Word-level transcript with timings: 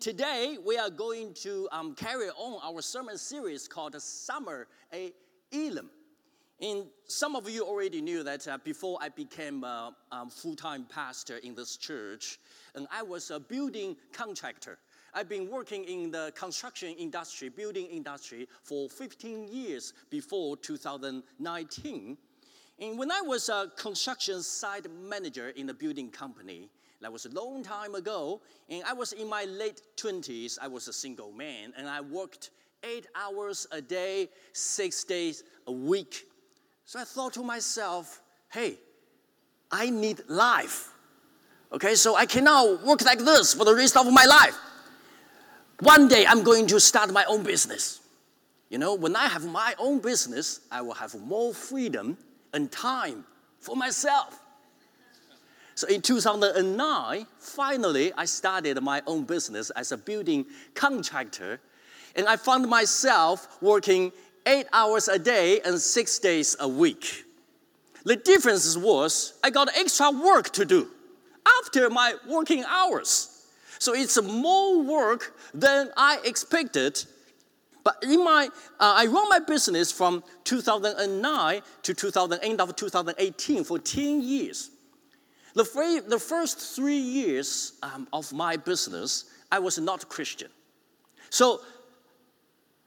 Today, 0.00 0.58
we 0.64 0.78
are 0.78 0.90
going 0.90 1.34
to 1.42 1.68
um, 1.72 1.92
carry 1.96 2.28
on 2.28 2.60
our 2.62 2.80
sermon 2.80 3.18
series 3.18 3.66
called 3.66 4.00
Summer 4.00 4.68
a 4.92 5.12
Elim. 5.50 5.90
And 6.60 6.84
some 7.08 7.34
of 7.34 7.50
you 7.50 7.64
already 7.64 8.00
knew 8.00 8.22
that 8.22 8.46
uh, 8.46 8.58
before 8.62 8.98
I 9.00 9.08
became 9.08 9.64
a 9.64 9.92
um, 10.12 10.30
full 10.30 10.54
time 10.54 10.86
pastor 10.88 11.38
in 11.38 11.56
this 11.56 11.76
church, 11.76 12.38
and 12.76 12.86
I 12.92 13.02
was 13.02 13.32
a 13.32 13.40
building 13.40 13.96
contractor. 14.12 14.78
I've 15.14 15.28
been 15.28 15.50
working 15.50 15.82
in 15.82 16.12
the 16.12 16.32
construction 16.36 16.94
industry, 16.94 17.48
building 17.48 17.86
industry, 17.86 18.46
for 18.62 18.88
15 18.88 19.48
years 19.48 19.94
before 20.10 20.56
2019. 20.58 22.16
And 22.78 22.98
when 22.98 23.10
I 23.10 23.20
was 23.20 23.48
a 23.48 23.72
construction 23.76 24.44
site 24.44 24.86
manager 24.92 25.48
in 25.48 25.68
a 25.70 25.74
building 25.74 26.10
company, 26.10 26.68
that 27.00 27.12
was 27.12 27.26
a 27.26 27.30
long 27.30 27.62
time 27.62 27.94
ago, 27.94 28.40
and 28.68 28.82
I 28.84 28.92
was 28.92 29.12
in 29.12 29.28
my 29.28 29.44
late 29.44 29.82
20s. 29.96 30.58
I 30.60 30.66
was 30.66 30.88
a 30.88 30.92
single 30.92 31.32
man, 31.32 31.72
and 31.76 31.88
I 31.88 32.00
worked 32.00 32.50
eight 32.82 33.06
hours 33.14 33.66
a 33.70 33.80
day, 33.80 34.28
six 34.52 35.04
days 35.04 35.44
a 35.66 35.72
week. 35.72 36.24
So 36.84 36.98
I 36.98 37.04
thought 37.04 37.34
to 37.34 37.42
myself, 37.42 38.20
hey, 38.50 38.78
I 39.70 39.90
need 39.90 40.22
life. 40.28 40.90
Okay, 41.72 41.94
so 41.94 42.16
I 42.16 42.26
cannot 42.26 42.82
work 42.84 43.04
like 43.04 43.18
this 43.18 43.54
for 43.54 43.64
the 43.64 43.74
rest 43.74 43.96
of 43.96 44.10
my 44.12 44.24
life. 44.24 44.56
One 45.80 46.08
day 46.08 46.26
I'm 46.26 46.42
going 46.42 46.66
to 46.68 46.80
start 46.80 47.12
my 47.12 47.24
own 47.26 47.42
business. 47.42 48.00
You 48.70 48.78
know, 48.78 48.94
when 48.94 49.14
I 49.16 49.26
have 49.26 49.46
my 49.46 49.74
own 49.78 50.00
business, 50.00 50.60
I 50.70 50.82
will 50.82 50.94
have 50.94 51.14
more 51.14 51.54
freedom 51.54 52.16
and 52.52 52.72
time 52.72 53.24
for 53.60 53.76
myself. 53.76 54.40
So 55.78 55.86
in 55.86 56.02
2009, 56.02 57.26
finally, 57.38 58.12
I 58.14 58.24
started 58.24 58.82
my 58.82 59.00
own 59.06 59.22
business 59.22 59.70
as 59.70 59.92
a 59.92 59.96
building 59.96 60.44
contractor. 60.74 61.60
And 62.16 62.26
I 62.26 62.36
found 62.36 62.68
myself 62.68 63.62
working 63.62 64.10
eight 64.44 64.66
hours 64.72 65.06
a 65.06 65.20
day 65.20 65.60
and 65.60 65.80
six 65.80 66.18
days 66.18 66.56
a 66.58 66.66
week. 66.66 67.24
The 68.04 68.16
difference 68.16 68.76
was 68.76 69.38
I 69.44 69.50
got 69.50 69.68
extra 69.76 70.10
work 70.10 70.50
to 70.54 70.64
do 70.64 70.88
after 71.62 71.88
my 71.90 72.14
working 72.28 72.64
hours. 72.64 73.46
So 73.78 73.94
it's 73.94 74.20
more 74.20 74.82
work 74.82 75.38
than 75.54 75.92
I 75.96 76.18
expected. 76.24 77.04
But 77.84 77.98
in 78.02 78.24
my, 78.24 78.48
uh, 78.80 78.94
I 78.96 79.06
run 79.06 79.28
my 79.28 79.38
business 79.38 79.92
from 79.92 80.24
2009 80.42 81.62
to 81.84 81.94
2000, 81.94 82.40
end 82.40 82.60
of 82.60 82.74
2018 82.74 83.62
for 83.62 83.78
10 83.78 84.22
years. 84.22 84.70
The, 85.58 86.04
the 86.06 86.20
first 86.20 86.76
three 86.76 86.98
years 86.98 87.72
um, 87.82 88.06
of 88.12 88.32
my 88.32 88.56
business, 88.56 89.24
I 89.50 89.58
was 89.58 89.76
not 89.76 90.08
Christian. 90.08 90.50
So 91.30 91.62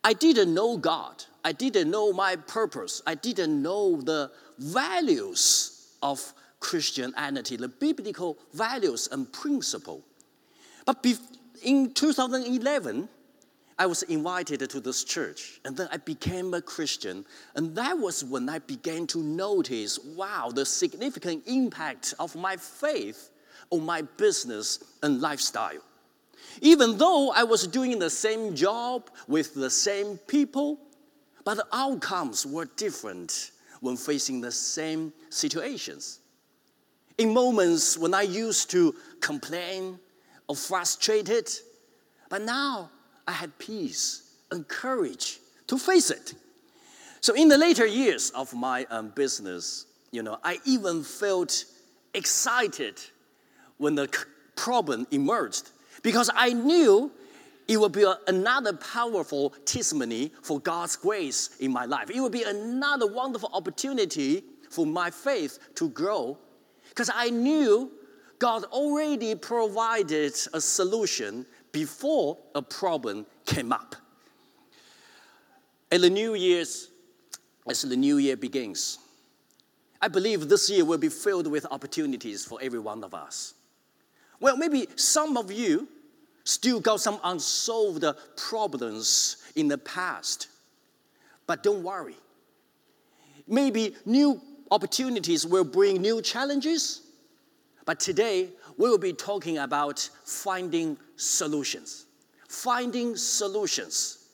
I 0.06 0.14
didn't 0.14 0.54
know 0.54 0.78
God. 0.78 1.26
I 1.44 1.52
didn't 1.52 1.92
know 1.92 2.14
my 2.14 2.38
purpose. 2.38 3.02
I 3.06 3.16
didn't 3.16 3.62
know 3.62 4.00
the 4.00 4.32
values 4.58 5.98
of 6.02 6.34
Christianity, 6.62 7.58
the 7.58 7.68
biblical 7.68 8.38
values 8.54 9.10
and 9.12 9.30
principle. 9.34 10.02
But 10.86 11.06
in 11.64 11.94
2011, 11.94 13.10
I 13.82 13.88
was 13.88 14.04
invited 14.04 14.70
to 14.70 14.80
this 14.80 15.04
church, 15.04 15.60
and 15.66 15.76
then 15.76 15.88
I 15.92 15.98
became 15.98 16.54
a 16.54 16.62
Christian. 16.62 17.26
And 17.56 17.76
that 17.76 17.98
was 17.98 18.24
when 18.24 18.48
I 18.48 18.60
began 18.60 19.08
to 19.08 19.18
notice 19.24 19.98
wow, 20.16 20.52
the 20.54 20.68
significant 20.68 21.48
impact 21.48 22.14
of 22.20 22.36
my 22.36 22.58
faith 22.58 23.32
on 23.72 23.84
my 23.84 24.04
business 24.04 24.84
and 25.02 25.20
lifestyle. 25.20 25.82
Even 26.62 26.96
though 27.00 27.32
I 27.32 27.42
was 27.42 27.66
doing 27.66 27.98
the 27.98 28.12
same 28.12 28.54
job 28.54 29.10
with 29.28 29.56
the 29.56 29.72
same 29.72 30.20
people, 30.28 30.78
but 31.44 31.56
the 31.56 31.66
outcomes 31.74 32.46
were 32.46 32.66
different 32.78 33.50
when 33.80 33.98
facing 33.98 34.42
the 34.42 34.52
same 34.52 35.12
situations. 35.32 36.20
In 37.18 37.34
moments 37.34 37.98
when 37.98 38.14
I 38.14 38.22
used 38.22 38.70
to 38.70 38.94
complain 39.22 39.98
or 40.48 40.56
frustrated, 40.56 41.50
but 42.30 42.44
now 42.44 42.92
I 43.32 43.34
had 43.34 43.58
peace 43.58 44.24
and 44.52 44.68
courage 44.68 45.40
to 45.68 45.78
face 45.78 46.12
it. 46.12 46.34
So 47.22 47.34
in 47.34 47.48
the 47.48 47.58
later 47.58 47.86
years 47.86 48.30
of 48.32 48.54
my 48.54 48.86
um, 48.90 49.10
business, 49.16 49.86
you 50.12 50.22
know, 50.22 50.38
I 50.44 50.60
even 50.66 51.02
felt 51.02 51.64
excited 52.14 53.00
when 53.78 53.96
the 53.96 54.10
problem 54.58 55.08
emerged 55.12 55.70
because 56.04 56.30
I 56.36 56.52
knew 56.52 57.10
it 57.70 57.80
would 57.80 57.94
be 57.94 58.04
a, 58.04 58.18
another 58.28 58.74
powerful 58.74 59.52
testimony 59.64 60.34
for 60.42 60.60
God's 60.60 60.98
grace 60.98 61.56
in 61.62 61.72
my 61.72 61.86
life. 61.86 62.10
It 62.10 62.20
would 62.20 62.34
be 62.34 62.44
another 62.44 63.08
wonderful 63.08 63.50
opportunity 63.54 64.44
for 64.70 64.86
my 64.86 65.10
faith 65.10 65.58
to 65.76 65.88
grow 65.88 66.38
because 66.90 67.10
I 67.14 67.30
knew 67.30 67.92
God 68.40 68.66
already 68.66 69.36
provided 69.36 70.34
a 70.54 70.60
solution 70.60 71.46
before 71.72 72.38
a 72.56 72.62
problem 72.62 73.26
came 73.46 73.72
up. 73.72 73.96
And 75.92 76.04
the 76.04 76.10
new 76.10 76.36
year's, 76.36 76.90
as 77.70 77.82
the 77.82 77.98
new 77.98 78.18
year 78.18 78.38
begins, 78.38 79.00
I 80.02 80.08
believe 80.08 80.50
this 80.50 80.70
year 80.70 80.84
will 80.84 80.98
be 80.98 81.10
filled 81.10 81.48
with 81.48 81.66
opportunities 81.70 82.44
for 82.46 82.60
every 82.62 82.80
one 82.80 83.04
of 83.04 83.14
us. 83.14 83.54
Well, 84.40 84.58
maybe 84.58 84.88
some 84.96 85.38
of 85.38 85.52
you 85.52 85.88
still 86.44 86.80
got 86.80 87.00
some 87.02 87.20
unsolved 87.24 88.04
problems 88.36 89.38
in 89.56 89.68
the 89.68 89.78
past, 89.78 90.48
but 91.46 91.62
don't 91.62 91.84
worry. 91.84 92.16
Maybe 93.48 93.96
new 94.06 94.42
opportunities 94.72 95.46
will 95.46 95.66
bring 95.66 96.02
new 96.02 96.22
challenges, 96.22 97.02
but 97.86 98.00
today 98.00 98.50
we 98.82 98.90
will 98.90 98.98
be 98.98 99.14
talking 99.14 99.60
about 99.60 100.10
finding 100.26 100.98
solutions. 101.16 102.08
Finding 102.50 103.16
solutions. 103.16 104.26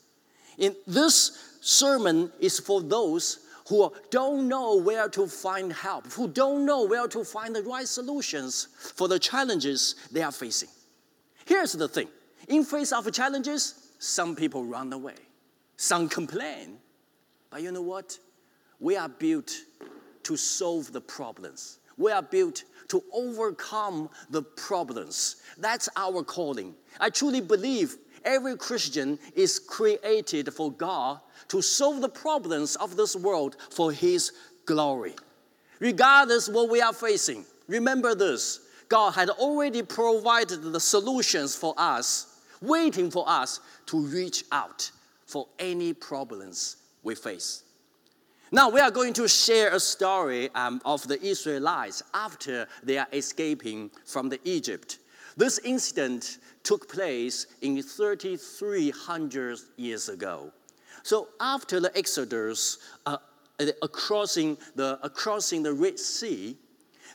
In 0.57 0.73
this 0.87 1.57
sermon 1.59 2.31
is 2.39 2.57
for 2.57 2.81
those 2.81 3.39
who 3.67 3.91
don't 4.09 4.47
know 4.47 4.77
where 4.77 5.09
to 5.09 5.27
find 5.27 5.73
help, 5.73 6.09
who 6.13 6.29
don't 6.29 6.65
know 6.65 6.85
where 6.85 7.09
to 7.09 7.25
find 7.25 7.53
the 7.53 7.63
right 7.63 7.85
solutions 7.85 8.69
for 8.95 9.09
the 9.09 9.19
challenges 9.19 9.95
they 10.13 10.21
are 10.21 10.31
facing. 10.31 10.69
Here's 11.43 11.73
the 11.73 11.89
thing 11.89 12.07
in 12.47 12.63
face 12.63 12.93
of 12.93 13.11
challenges, 13.11 13.91
some 13.99 14.33
people 14.33 14.63
run 14.63 14.93
away, 14.93 15.15
some 15.75 16.07
complain. 16.07 16.77
But 17.49 17.63
you 17.63 17.73
know 17.73 17.81
what? 17.81 18.17
We 18.79 18.95
are 18.95 19.09
built 19.09 19.53
to 20.23 20.37
solve 20.37 20.93
the 20.93 21.01
problems. 21.01 21.79
We 21.97 22.13
are 22.13 22.21
built 22.21 22.63
to 22.89 23.03
overcome 23.13 24.09
the 24.29 24.41
problems. 24.41 25.37
That's 25.57 25.89
our 25.95 26.23
calling. 26.23 26.73
I 26.99 27.09
truly 27.09 27.41
believe 27.41 27.97
every 28.23 28.57
Christian 28.57 29.19
is 29.35 29.59
created 29.59 30.53
for 30.53 30.71
God 30.71 31.19
to 31.49 31.61
solve 31.61 32.01
the 32.01 32.09
problems 32.09 32.75
of 32.77 32.95
this 32.95 33.15
world 33.15 33.57
for 33.69 33.91
His 33.91 34.31
glory. 34.65 35.15
Regardless 35.79 36.49
what 36.49 36.69
we 36.69 36.81
are 36.81 36.93
facing, 36.93 37.45
remember 37.67 38.15
this 38.15 38.61
God 38.89 39.11
had 39.11 39.29
already 39.29 39.83
provided 39.83 40.61
the 40.61 40.79
solutions 40.79 41.55
for 41.55 41.73
us, 41.77 42.39
waiting 42.61 43.11
for 43.11 43.27
us 43.27 43.59
to 43.87 43.99
reach 43.99 44.45
out 44.51 44.89
for 45.25 45.47
any 45.59 45.93
problems 45.93 46.77
we 47.03 47.15
face. 47.15 47.63
Now, 48.51 48.69
we 48.69 48.79
are 48.79 48.91
going 48.91 49.11
to 49.13 49.27
share 49.27 49.75
a 49.75 49.79
story 49.79 50.49
um, 50.55 50.81
of 50.85 51.05
the 51.05 51.21
Israelites 51.21 52.01
after 52.13 52.65
they 52.81 52.97
are 52.97 53.07
escaping 53.11 53.91
from 54.05 54.29
the 54.29 54.39
Egypt. 54.45 54.99
This 55.35 55.59
incident 55.59 56.37
took 56.63 56.89
place 56.89 57.47
in 57.61 57.81
3,300 57.81 59.59
years 59.75 60.07
ago. 60.07 60.53
So, 61.03 61.27
after 61.41 61.81
the 61.81 61.95
Exodus, 61.97 62.77
uh, 63.05 63.17
uh, 63.59 63.87
crossing, 63.87 64.57
the, 64.75 64.97
uh, 65.03 65.09
crossing 65.09 65.61
the 65.61 65.73
Red 65.73 65.99
Sea, 65.99 66.55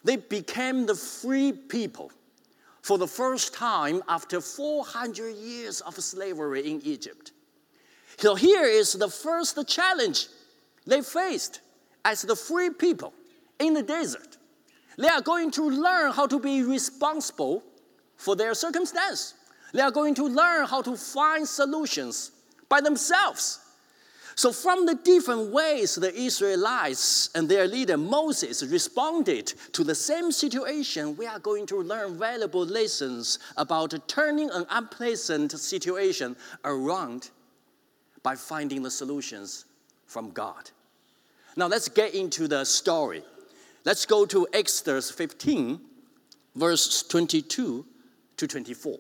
they 0.05 0.17
became 0.17 0.85
the 0.85 0.95
free 0.95 1.53
people 1.53 2.13
for 2.83 2.99
the 2.99 3.07
first 3.07 3.55
time 3.55 4.03
after 4.07 4.41
400 4.41 5.35
years 5.37 5.81
of 5.81 5.95
slavery 5.95 6.71
in 6.71 6.83
Egypt. 6.83 7.33
So, 8.19 8.35
here 8.35 8.65
is 8.65 8.93
the 8.93 9.09
first 9.09 9.59
challenge 9.67 10.27
they 10.87 11.03
faced 11.03 11.61
as 12.05 12.23
the 12.23 12.37
free 12.37 12.71
people 12.71 13.13
in 13.59 13.75
the 13.75 13.83
desert. 13.83 14.39
They 14.99 15.09
are 15.09 15.21
going 15.21 15.51
to 15.53 15.63
learn 15.63 16.13
how 16.13 16.27
to 16.27 16.39
be 16.39 16.63
responsible 16.63 17.63
for 18.17 18.37
their 18.37 18.55
circumstance. 18.55 19.35
They 19.73 19.81
are 19.81 19.91
going 19.91 20.15
to 20.17 20.25
learn 20.25 20.67
how 20.67 20.83
to 20.83 20.97
find 20.97 21.49
solutions 21.49 22.33
by 22.69 22.81
themselves. 22.81 23.61
So, 24.35 24.51
from 24.51 24.87
the 24.87 24.95
different 24.95 25.51
ways 25.53 25.95
the 25.95 26.15
Israelites 26.15 27.29
and 27.35 27.49
their 27.49 27.67
leader 27.69 27.99
Moses 27.99 28.63
responded 28.63 29.53
to 29.73 29.85
the 29.85 29.95
same 29.95 30.33
situation, 30.33 31.17
we 31.17 31.27
are 31.27 31.39
going 31.39 31.67
to 31.67 31.77
learn 31.83 32.19
valuable 32.19 32.65
lessons 32.65 33.39
about 33.59 33.95
turning 34.09 34.51
an 34.51 34.65
unpleasant 34.71 35.53
situation 35.53 36.35
around 36.65 37.31
by 38.23 38.35
finding 38.35 38.83
the 38.83 38.91
solutions 38.91 39.67
from 40.07 40.31
God. 40.31 40.71
Now, 41.57 41.67
let's 41.67 41.89
get 41.89 42.15
into 42.15 42.49
the 42.49 42.65
story. 42.65 43.23
Let's 43.85 44.07
go 44.07 44.25
to 44.27 44.47
Exodus 44.53 45.11
15, 45.11 45.81
verse 46.55 47.03
22 47.03 47.85
to 48.37 48.47
24. 48.47 48.99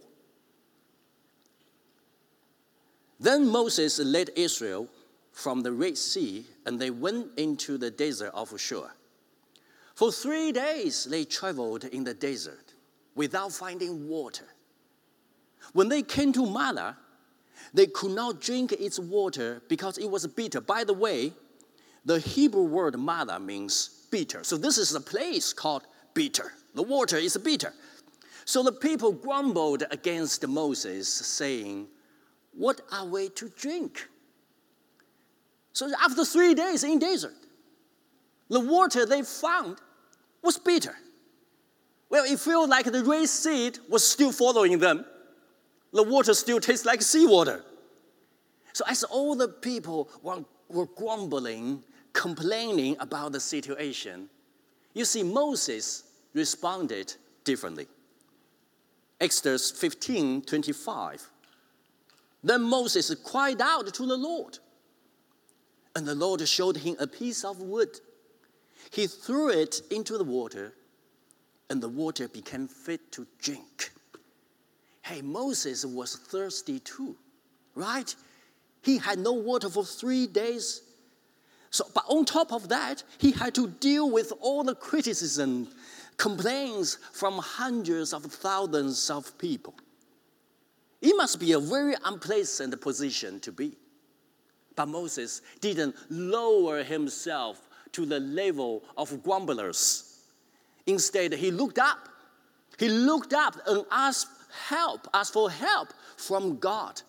Then 3.20 3.48
Moses 3.48 4.00
led 4.00 4.30
Israel 4.34 4.88
from 5.32 5.62
the 5.62 5.72
Red 5.72 5.96
Sea, 5.96 6.44
and 6.66 6.78
they 6.78 6.90
went 6.90 7.28
into 7.38 7.78
the 7.78 7.90
desert 7.90 8.32
of 8.34 8.58
Shur. 8.60 8.90
For 9.94 10.10
three 10.10 10.52
days 10.52 11.04
they 11.04 11.24
traveled 11.24 11.84
in 11.84 12.04
the 12.04 12.14
desert 12.14 12.74
without 13.14 13.52
finding 13.52 14.08
water. 14.08 14.46
When 15.72 15.88
they 15.88 16.02
came 16.02 16.32
to 16.32 16.44
Marah, 16.44 16.96
they 17.72 17.86
could 17.86 18.10
not 18.10 18.40
drink 18.40 18.72
its 18.72 18.98
water 18.98 19.62
because 19.68 19.98
it 19.98 20.10
was 20.10 20.26
bitter. 20.26 20.60
By 20.60 20.84
the 20.84 20.92
way, 20.92 21.32
the 22.04 22.18
Hebrew 22.18 22.64
word 22.64 22.98
Marah 22.98 23.38
means 23.38 24.06
bitter. 24.10 24.42
So 24.44 24.56
this 24.56 24.78
is 24.78 24.94
a 24.94 25.00
place 25.00 25.52
called 25.52 25.84
bitter. 26.14 26.52
The 26.74 26.82
water 26.82 27.16
is 27.16 27.36
bitter. 27.36 27.72
So 28.44 28.62
the 28.62 28.72
people 28.72 29.12
grumbled 29.12 29.84
against 29.90 30.46
Moses, 30.46 31.08
saying, 31.08 31.86
What 32.54 32.80
are 32.90 33.06
we 33.06 33.28
to 33.30 33.48
drink? 33.50 34.08
So 35.72 35.90
after 36.02 36.24
three 36.24 36.54
days 36.54 36.84
in 36.84 36.98
desert, 36.98 37.34
the 38.48 38.60
water 38.60 39.06
they 39.06 39.22
found 39.22 39.78
was 40.42 40.58
bitter. 40.58 40.94
Well, 42.10 42.24
it 42.24 42.38
felt 42.38 42.68
like 42.68 42.84
the 42.84 43.02
Red 43.02 43.28
Sea 43.28 43.72
was 43.88 44.06
still 44.06 44.32
following 44.32 44.78
them. 44.78 45.06
The 45.94 46.02
water 46.02 46.34
still 46.34 46.60
tastes 46.60 46.84
like 46.84 47.00
seawater. 47.00 47.64
So 48.74 48.84
as 48.88 49.04
all 49.04 49.34
the 49.34 49.48
people 49.48 50.10
were, 50.22 50.44
were 50.68 50.86
grumbling, 50.86 51.82
complaining 52.12 52.96
about 53.00 53.32
the 53.32 53.40
situation, 53.40 54.28
you 54.94 55.04
see 55.04 55.22
Moses 55.22 56.04
responded 56.34 57.14
differently. 57.44 57.86
Exodus 59.20 59.70
15, 59.70 60.42
25. 60.42 61.28
Then 62.42 62.62
Moses 62.62 63.14
cried 63.24 63.60
out 63.60 63.92
to 63.94 64.06
the 64.06 64.16
Lord. 64.16 64.58
And 65.94 66.06
the 66.06 66.14
Lord 66.14 66.46
showed 66.48 66.76
him 66.76 66.96
a 66.98 67.06
piece 67.06 67.44
of 67.44 67.60
wood. 67.60 68.00
He 68.90 69.06
threw 69.06 69.50
it 69.50 69.80
into 69.90 70.18
the 70.18 70.24
water, 70.24 70.74
and 71.70 71.82
the 71.82 71.88
water 71.88 72.28
became 72.28 72.66
fit 72.66 73.12
to 73.12 73.26
drink. 73.40 73.92
Hey, 75.02 75.22
Moses 75.22 75.84
was 75.84 76.16
thirsty 76.16 76.80
too, 76.80 77.16
right? 77.74 78.14
He 78.82 78.98
had 78.98 79.18
no 79.18 79.32
water 79.32 79.68
for 79.68 79.84
three 79.84 80.26
days. 80.26 80.82
So, 81.72 81.86
but 81.94 82.04
on 82.06 82.26
top 82.26 82.52
of 82.52 82.68
that, 82.68 83.02
he 83.16 83.32
had 83.32 83.54
to 83.54 83.66
deal 83.66 84.10
with 84.10 84.30
all 84.40 84.62
the 84.62 84.74
criticism, 84.74 85.68
complaints 86.18 86.98
from 87.12 87.38
hundreds 87.38 88.12
of 88.12 88.24
thousands 88.26 89.08
of 89.08 89.36
people. 89.38 89.74
It 91.00 91.16
must 91.16 91.40
be 91.40 91.52
a 91.52 91.58
very 91.58 91.94
unpleasant 92.04 92.78
position 92.80 93.40
to 93.40 93.50
be. 93.50 93.72
But 94.76 94.88
Moses 94.88 95.40
didn't 95.60 95.96
lower 96.10 96.82
himself 96.82 97.68
to 97.92 98.04
the 98.04 98.20
level 98.20 98.84
of 98.98 99.22
grumblers. 99.22 100.20
Instead, 100.86 101.32
he 101.32 101.50
looked 101.50 101.78
up. 101.78 102.08
He 102.78 102.90
looked 102.90 103.32
up 103.32 103.56
and 103.66 103.84
asked 103.90 104.28
help, 104.68 105.08
asked 105.14 105.32
for 105.32 105.50
help 105.50 105.88
from 106.18 106.58
God. 106.58 107.00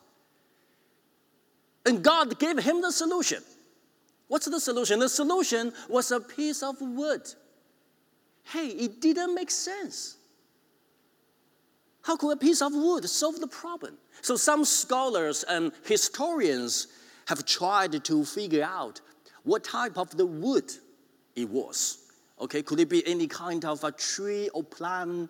And 1.86 2.02
God 2.02 2.40
gave 2.40 2.60
him 2.60 2.82
the 2.82 2.92
solution. 2.92 3.44
What's 4.28 4.48
the 4.48 4.60
solution? 4.60 5.00
The 5.00 5.10
solution 5.10 5.74
was 5.90 6.12
a 6.12 6.20
piece 6.20 6.64
of 6.64 6.76
wood. 6.82 7.22
Hey, 8.44 8.68
it 8.68 9.02
didn't 9.02 9.34
make 9.34 9.52
sense. 9.52 10.18
How 12.02 12.18
could 12.18 12.32
a 12.32 12.38
piece 12.38 12.62
of 12.62 12.74
wood 12.74 13.10
solve 13.10 13.40
the 13.40 13.48
problem? 13.48 13.98
So, 14.22 14.36
some 14.36 14.66
scholars 14.66 15.44
and 15.48 15.72
historians 15.86 16.88
have 17.28 17.46
tried 17.46 18.04
to 18.04 18.26
figure 18.26 18.64
out 18.64 19.00
what 19.44 19.64
type 19.64 19.98
of 19.98 20.16
the 20.16 20.26
wood 20.26 20.72
it 21.36 21.50
was. 21.50 22.00
Okay, 22.42 22.62
could 22.62 22.80
it 22.80 22.90
be 22.90 23.06
any 23.08 23.28
kind 23.28 23.64
of 23.64 23.84
a 23.84 23.92
tree 23.92 24.50
or 24.54 24.64
plant 24.64 25.30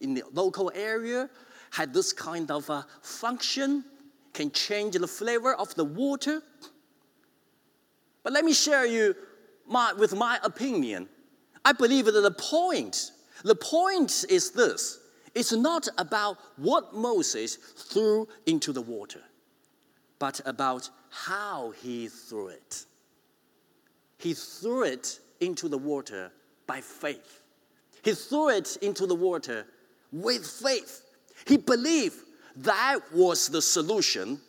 in 0.00 0.14
the 0.14 0.22
local 0.32 0.70
area? 0.74 1.30
Had 1.70 1.94
this 1.94 2.12
kind 2.12 2.50
of 2.50 2.68
a 2.68 2.86
function? 3.02 3.84
Can 4.34 4.50
change 4.50 4.96
the 4.96 5.06
flavor 5.06 5.54
of 5.54 5.74
the 5.74 5.84
water? 5.84 6.42
But 8.22 8.32
let 8.32 8.44
me 8.44 8.52
share 8.52 8.86
you 8.86 9.14
my, 9.66 9.92
with 9.92 10.14
my 10.14 10.38
opinion. 10.42 11.08
I 11.64 11.72
believe 11.72 12.06
that 12.06 12.12
the 12.12 12.30
point, 12.30 13.12
the 13.44 13.54
point 13.54 14.24
is 14.28 14.50
this. 14.50 14.98
It's 15.34 15.52
not 15.52 15.86
about 15.98 16.38
what 16.56 16.94
Moses 16.94 17.56
threw 17.56 18.26
into 18.46 18.72
the 18.72 18.82
water, 18.82 19.20
but 20.18 20.40
about 20.44 20.90
how 21.10 21.70
he 21.82 22.08
threw 22.08 22.48
it. 22.48 22.84
He 24.18 24.34
threw 24.34 24.84
it 24.84 25.20
into 25.40 25.68
the 25.68 25.78
water 25.78 26.32
by 26.66 26.80
faith. 26.80 27.42
He 28.02 28.12
threw 28.12 28.50
it 28.50 28.76
into 28.82 29.06
the 29.06 29.14
water 29.14 29.66
with 30.12 30.46
faith. 30.46 31.04
He 31.46 31.56
believed 31.56 32.16
that 32.56 33.00
was 33.12 33.48
the 33.48 33.62
solution 33.62 34.40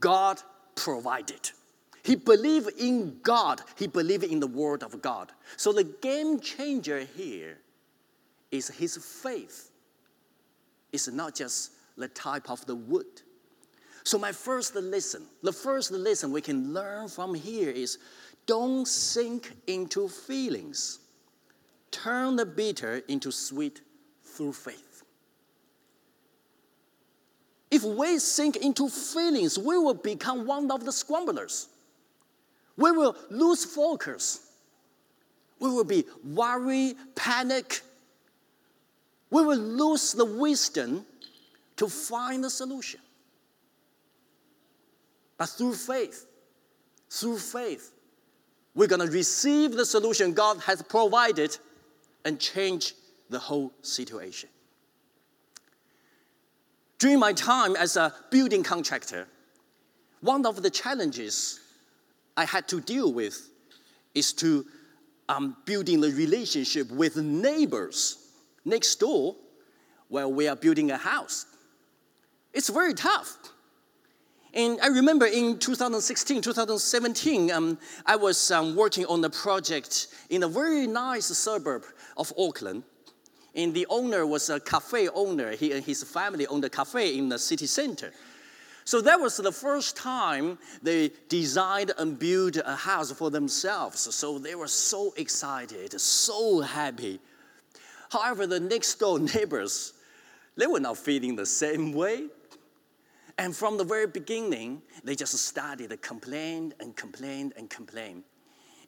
God 0.00 0.40
provided. 0.74 1.50
He 2.04 2.16
believed 2.16 2.70
in 2.78 3.18
God, 3.22 3.62
he 3.76 3.86
believed 3.86 4.24
in 4.24 4.38
the 4.38 4.46
word 4.46 4.82
of 4.82 5.00
God. 5.00 5.32
So 5.56 5.72
the 5.72 5.84
game 5.84 6.38
changer 6.38 7.00
here 7.00 7.58
is 8.50 8.68
his 8.68 8.96
faith. 8.98 9.70
It's 10.92 11.08
not 11.08 11.34
just 11.34 11.72
the 11.96 12.08
type 12.08 12.50
of 12.50 12.64
the 12.66 12.74
wood. 12.74 13.22
So, 14.04 14.18
my 14.18 14.32
first 14.32 14.76
lesson, 14.76 15.26
the 15.42 15.52
first 15.52 15.90
lesson 15.90 16.30
we 16.30 16.42
can 16.42 16.74
learn 16.74 17.08
from 17.08 17.32
here 17.34 17.70
is 17.70 17.98
don't 18.44 18.86
sink 18.86 19.56
into 19.66 20.06
feelings. 20.08 20.98
Turn 21.90 22.36
the 22.36 22.44
bitter 22.44 23.00
into 23.08 23.32
sweet 23.32 23.80
through 24.22 24.52
faith. 24.52 25.04
If 27.70 27.82
we 27.82 28.18
sink 28.18 28.56
into 28.56 28.90
feelings, 28.90 29.58
we 29.58 29.78
will 29.78 29.94
become 29.94 30.46
one 30.46 30.70
of 30.70 30.84
the 30.84 30.92
scramblers. 30.92 31.68
We 32.76 32.90
will 32.90 33.16
lose 33.30 33.64
focus. 33.64 34.40
We 35.60 35.70
will 35.70 35.84
be 35.84 36.04
worried, 36.24 36.96
panic. 37.14 37.82
We 39.30 39.44
will 39.44 39.58
lose 39.58 40.12
the 40.12 40.24
wisdom 40.24 41.06
to 41.76 41.88
find 41.88 42.42
the 42.42 42.50
solution. 42.50 43.00
But 45.36 45.46
through 45.46 45.74
faith, 45.74 46.26
through 47.10 47.38
faith, 47.38 47.92
we're 48.74 48.88
going 48.88 49.06
to 49.06 49.12
receive 49.12 49.72
the 49.72 49.86
solution 49.86 50.32
God 50.32 50.58
has 50.60 50.82
provided 50.82 51.56
and 52.24 52.40
change 52.40 52.94
the 53.30 53.38
whole 53.38 53.72
situation. 53.82 54.48
During 56.98 57.18
my 57.18 57.32
time 57.32 57.76
as 57.76 57.96
a 57.96 58.14
building 58.30 58.62
contractor, 58.62 59.28
one 60.20 60.46
of 60.46 60.62
the 60.62 60.70
challenges 60.70 61.60
I 62.36 62.44
had 62.44 62.68
to 62.68 62.80
deal 62.80 63.12
with 63.12 63.48
is 64.14 64.32
to 64.34 64.64
um, 65.28 65.56
building 65.64 66.00
the 66.00 66.10
relationship 66.10 66.90
with 66.90 67.16
neighbors 67.16 68.30
next 68.64 68.96
door 68.96 69.36
while 70.08 70.32
we 70.32 70.48
are 70.48 70.56
building 70.56 70.90
a 70.90 70.96
house. 70.96 71.46
It's 72.52 72.68
very 72.68 72.94
tough 72.94 73.36
and 74.54 74.78
I 74.80 74.86
remember 74.86 75.26
in 75.26 75.58
2016, 75.58 76.40
2017, 76.40 77.50
um, 77.50 77.76
I 78.06 78.14
was 78.14 78.52
um, 78.52 78.76
working 78.76 79.04
on 79.06 79.24
a 79.24 79.30
project 79.30 80.06
in 80.30 80.44
a 80.44 80.48
very 80.48 80.86
nice 80.86 81.26
suburb 81.26 81.82
of 82.16 82.32
Auckland. 82.38 82.84
And 83.56 83.74
the 83.74 83.84
owner 83.90 84.24
was 84.24 84.50
a 84.50 84.60
cafe 84.60 85.08
owner. 85.08 85.50
He 85.56 85.72
and 85.72 85.84
his 85.84 86.04
family 86.04 86.46
owned 86.46 86.64
a 86.64 86.70
cafe 86.70 87.18
in 87.18 87.28
the 87.28 87.38
city 87.38 87.66
center. 87.66 88.12
So 88.84 89.00
that 89.00 89.18
was 89.18 89.38
the 89.38 89.52
first 89.52 89.96
time 89.96 90.58
they 90.82 91.10
designed 91.28 91.92
and 91.98 92.18
built 92.18 92.58
a 92.64 92.76
house 92.76 93.10
for 93.12 93.30
themselves. 93.30 94.00
So 94.14 94.38
they 94.38 94.54
were 94.54 94.68
so 94.68 95.14
excited, 95.16 95.98
so 95.98 96.60
happy. 96.60 97.18
However, 98.10 98.46
the 98.46 98.60
next 98.60 98.96
door 98.96 99.18
neighbors, 99.34 99.94
they 100.56 100.66
were 100.66 100.80
not 100.80 100.98
feeling 100.98 101.34
the 101.34 101.46
same 101.46 101.92
way. 101.92 102.26
And 103.38 103.56
from 103.56 103.78
the 103.78 103.84
very 103.84 104.06
beginning, 104.06 104.82
they 105.02 105.16
just 105.16 105.34
started 105.34 105.90
to 105.90 105.96
complain 105.96 106.72
and 106.78 106.94
complain 106.94 107.52
and 107.56 107.68
complain. 107.68 108.22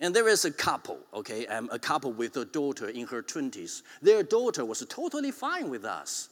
And 0.00 0.14
there 0.14 0.28
is 0.28 0.44
a 0.44 0.50
couple, 0.50 0.98
okay, 1.14 1.46
um, 1.46 1.70
a 1.72 1.78
couple 1.78 2.12
with 2.12 2.36
a 2.36 2.44
daughter 2.44 2.88
in 2.88 3.06
her 3.06 3.22
20s. 3.22 3.82
Their 4.02 4.22
daughter 4.22 4.64
was 4.64 4.84
totally 4.88 5.30
fine 5.30 5.70
with 5.70 5.84
us. 5.84 6.28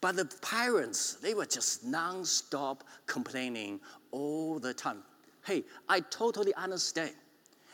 But 0.00 0.16
the 0.16 0.26
parents, 0.42 1.14
they 1.14 1.34
were 1.34 1.46
just 1.46 1.84
non-stop 1.84 2.84
complaining 3.06 3.80
all 4.10 4.58
the 4.58 4.74
time. 4.74 5.02
Hey, 5.44 5.64
I 5.88 6.00
totally 6.00 6.54
understand. 6.54 7.12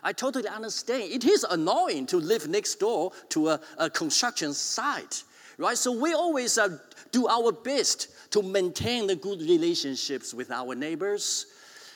I 0.02 0.12
totally 0.12 0.48
understand. 0.48 1.04
It 1.04 1.24
is 1.24 1.44
annoying 1.44 2.06
to 2.06 2.18
live 2.18 2.46
next 2.46 2.76
door 2.76 3.12
to 3.30 3.48
a, 3.48 3.60
a 3.78 3.88
construction 3.90 4.52
site, 4.52 5.24
right? 5.56 5.76
So 5.76 5.92
we 5.92 6.12
always 6.12 6.58
uh, 6.58 6.78
do 7.10 7.26
our 7.26 7.52
best 7.52 8.08
to 8.32 8.42
maintain 8.42 9.06
the 9.06 9.16
good 9.16 9.40
relationships 9.40 10.34
with 10.34 10.50
our 10.50 10.74
neighbors. 10.74 11.46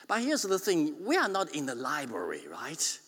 But 0.06 0.22
here's 0.22 0.42
the 0.42 0.58
thing 0.58 0.94
we 1.04 1.16
are 1.16 1.28
not 1.28 1.54
in 1.54 1.66
the 1.66 1.74
library, 1.74 2.42
right? 2.50 2.98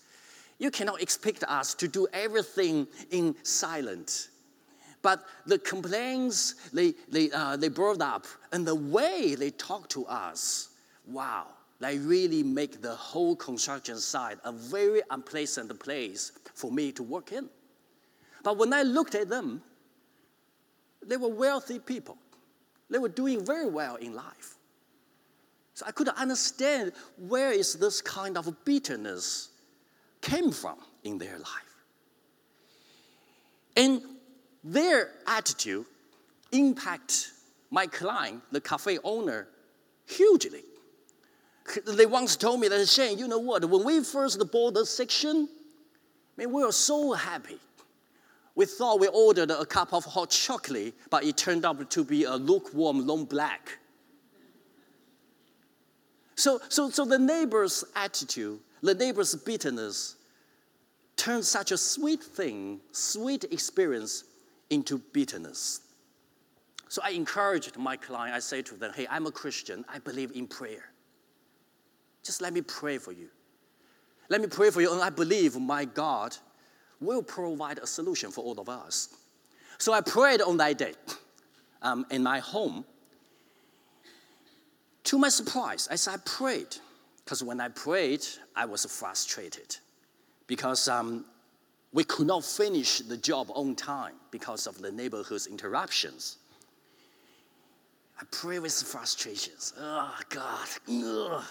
You 0.59 0.70
cannot 0.70 1.00
expect 1.00 1.42
us 1.44 1.73
to 1.75 1.88
do 1.88 2.06
everything 2.12 2.87
in 3.11 3.35
silence. 3.42 4.28
But 5.02 5.25
the 5.47 5.59
complaints 5.59 6.54
they, 6.73 6.95
they, 7.09 7.30
uh, 7.30 7.57
they 7.57 7.69
brought 7.69 8.00
up 8.02 8.26
and 8.52 8.66
the 8.66 8.75
way 8.75 9.35
they 9.35 9.50
talk 9.50 9.88
to 9.90 10.04
us, 10.07 10.71
wow, 11.07 11.47
they 11.80 11.99
really 11.99 12.42
make 12.42 12.83
the 12.83 12.95
whole 12.95 13.35
construction 13.35 13.97
site 13.99 14.38
a 14.45 14.52
very 14.52 15.00
unpleasant 15.11 15.78
place 15.80 16.33
for 16.54 16.71
me 16.71 16.92
to 16.92 17.02
work 17.02 17.33
in. 17.33 17.49
But 18.42 18.59
when 18.59 18.73
I 18.73 18.83
looked 18.83 19.14
at 19.14 19.28
them, 19.28 19.62
they 21.02 21.16
were 21.16 21.28
wealthy 21.28 21.78
people. 21.78 22.19
They 22.90 22.99
were 22.99 23.09
doing 23.09 23.45
very 23.45 23.69
well 23.69 23.97
in 23.97 24.14
life. 24.14 24.57
So 25.75 25.87
I 25.87 25.92
couldn't 25.92 26.19
understand 26.19 26.92
where 27.16 27.52
is 27.52 27.75
this 27.75 28.02
kind 28.02 28.37
of 28.37 28.64
bitterness 28.66 29.49
came 30.21 30.50
from 30.50 30.76
in 31.04 31.16
their 31.16 31.38
life. 31.38 31.71
And 33.76 34.02
their 34.62 35.11
attitude 35.26 35.87
impact 36.52 37.33
my 37.71 37.87
client, 37.87 38.43
the 38.50 38.61
cafe 38.61 38.99
owner, 39.05 39.49
hugely. 40.07 40.62
They 41.87 42.07
once 42.07 42.37
told 42.37 42.61
me 42.61 42.69
that, 42.69 42.88
Shane, 42.88 43.19
you 43.19 43.29
know 43.29 43.38
what? 43.38 43.64
When 43.64 43.85
we 43.85 44.02
first 44.02 44.43
bought 44.50 44.75
this 44.75 44.90
section, 44.90 45.49
man, 46.37 46.52
we 46.52 46.64
were 46.64 46.73
so 46.73 47.12
happy. 47.12 47.59
We 48.57 48.67
thought 48.67 48.99
we 48.99 49.07
ordered 49.09 49.50
a 49.50 49.64
cup 49.64 49.95
of 49.95 50.05
hot 50.05 50.31
chocolate, 50.31 50.95
but 51.09 51.25
it 51.25 51.37
turned 51.37 51.64
out 51.64 51.88
to 51.90 52.05
be 52.05 52.25
a 52.25 52.35
lukewarm 52.35 53.07
long 53.07 53.25
black. 53.25 53.79
So, 56.35 56.61
so, 56.69 56.90
so 56.90 57.05
the 57.05 57.19
neighbor's 57.19 57.85
attitude, 57.95 58.59
the 58.83 58.95
neighbor's 58.95 59.35
bitterness, 59.35 60.17
turned 61.17 61.45
such 61.45 61.71
a 61.71 61.76
sweet 61.76 62.23
thing, 62.23 62.81
sweet 62.93 63.45
experience 63.45 64.25
into 64.71 64.99
bitterness. 65.12 65.81
So 66.89 67.03
I 67.05 67.11
encouraged 67.11 67.77
my 67.77 67.97
client, 67.97 68.35
I 68.35 68.41
say 68.41 68.62
to 68.62 68.75
them, 68.75 68.93
hey, 68.95 69.07
I'm 69.11 69.27
a 69.27 69.31
Christian, 69.31 69.85
I 69.89 69.99
believe 69.99 70.33
in 70.35 70.47
prayer. 70.47 70.91
Just 72.25 72.41
let 72.41 72.53
me 72.53 72.62
pray 72.62 72.99
for 72.99 73.12
you. 73.12 73.29
Let 74.29 74.41
me 74.41 74.47
pray 74.47 74.71
for 74.71 74.81
you, 74.81 74.93
and 74.93 75.00
I 75.00 75.11
believe 75.11 75.57
my 75.59 75.85
God 75.85 76.37
will 77.00 77.23
provide 77.23 77.79
a 77.79 77.87
solution 77.87 78.31
for 78.31 78.45
all 78.45 78.59
of 78.61 78.69
us. 78.69 79.09
So 79.79 79.93
I 79.93 80.00
prayed 80.00 80.41
on 80.41 80.57
that 80.59 80.79
day 80.79 80.95
um, 81.83 82.07
in 82.11 82.23
my 82.23 82.39
home. 82.39 82.85
To 85.05 85.19
my 85.19 85.29
surprise, 85.29 85.87
as 85.89 86.07
I 86.07 86.17
prayed, 86.25 86.77
because 87.25 87.43
when 87.43 87.61
I 87.61 87.69
prayed, 87.69 88.25
I 88.55 88.67
was 88.67 88.85
frustrated 88.85 89.77
because 90.47 90.89
um, 90.89 91.25
we 91.92 92.04
could 92.04 92.26
not 92.26 92.44
finish 92.44 93.00
the 93.00 93.16
job 93.16 93.50
on 93.54 93.75
time 93.75 94.14
because 94.30 94.66
of 94.66 94.78
the 94.78 94.92
neighborhood's 94.92 95.47
interruptions. 95.47 96.38
I 98.20 98.25
pray 98.30 98.59
with 98.59 98.73
frustrations. 98.73 99.73
Oh, 99.78 100.14
God. 100.28 100.68
Ugh. 100.88 101.42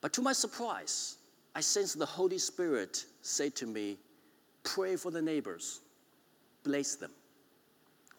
But 0.00 0.12
to 0.14 0.22
my 0.22 0.32
surprise, 0.32 1.16
I 1.54 1.60
sense 1.60 1.94
the 1.94 2.06
Holy 2.06 2.38
Spirit 2.38 3.04
say 3.20 3.50
to 3.50 3.66
me, 3.66 3.98
Pray 4.64 4.96
for 4.96 5.10
the 5.10 5.20
neighbors, 5.20 5.80
bless 6.62 6.94
them. 6.94 7.10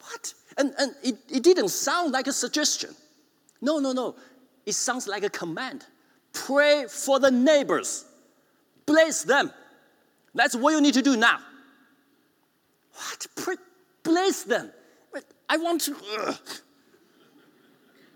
What? 0.01 0.33
And, 0.57 0.73
and 0.77 0.93
it, 1.01 1.15
it 1.29 1.43
didn't 1.43 1.69
sound 1.69 2.11
like 2.11 2.27
a 2.27 2.33
suggestion. 2.33 2.89
No, 3.61 3.79
no, 3.79 3.93
no. 3.93 4.15
It 4.65 4.73
sounds 4.73 5.07
like 5.07 5.23
a 5.23 5.29
command. 5.29 5.85
Pray 6.33 6.85
for 6.89 7.19
the 7.19 7.31
neighbors, 7.31 8.05
bless 8.85 9.23
them. 9.23 9.51
That's 10.33 10.55
what 10.55 10.71
you 10.71 10.81
need 10.81 10.95
to 10.95 11.01
do 11.01 11.15
now. 11.15 11.39
What? 12.93 13.27
Pray, 13.35 13.55
bless 14.03 14.43
them. 14.43 14.71
I 15.49 15.57
want 15.57 15.81
to. 15.81 15.95
Ugh. 16.19 16.35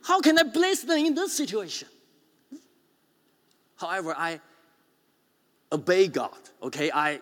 How 0.04 0.22
can 0.22 0.40
I 0.40 0.44
bless 0.44 0.82
them 0.82 0.98
in 0.98 1.14
this 1.14 1.34
situation? 1.36 1.88
However, 3.76 4.16
I 4.18 4.40
obey 5.72 6.08
God, 6.08 6.38
okay? 6.64 6.90
I 6.92 7.20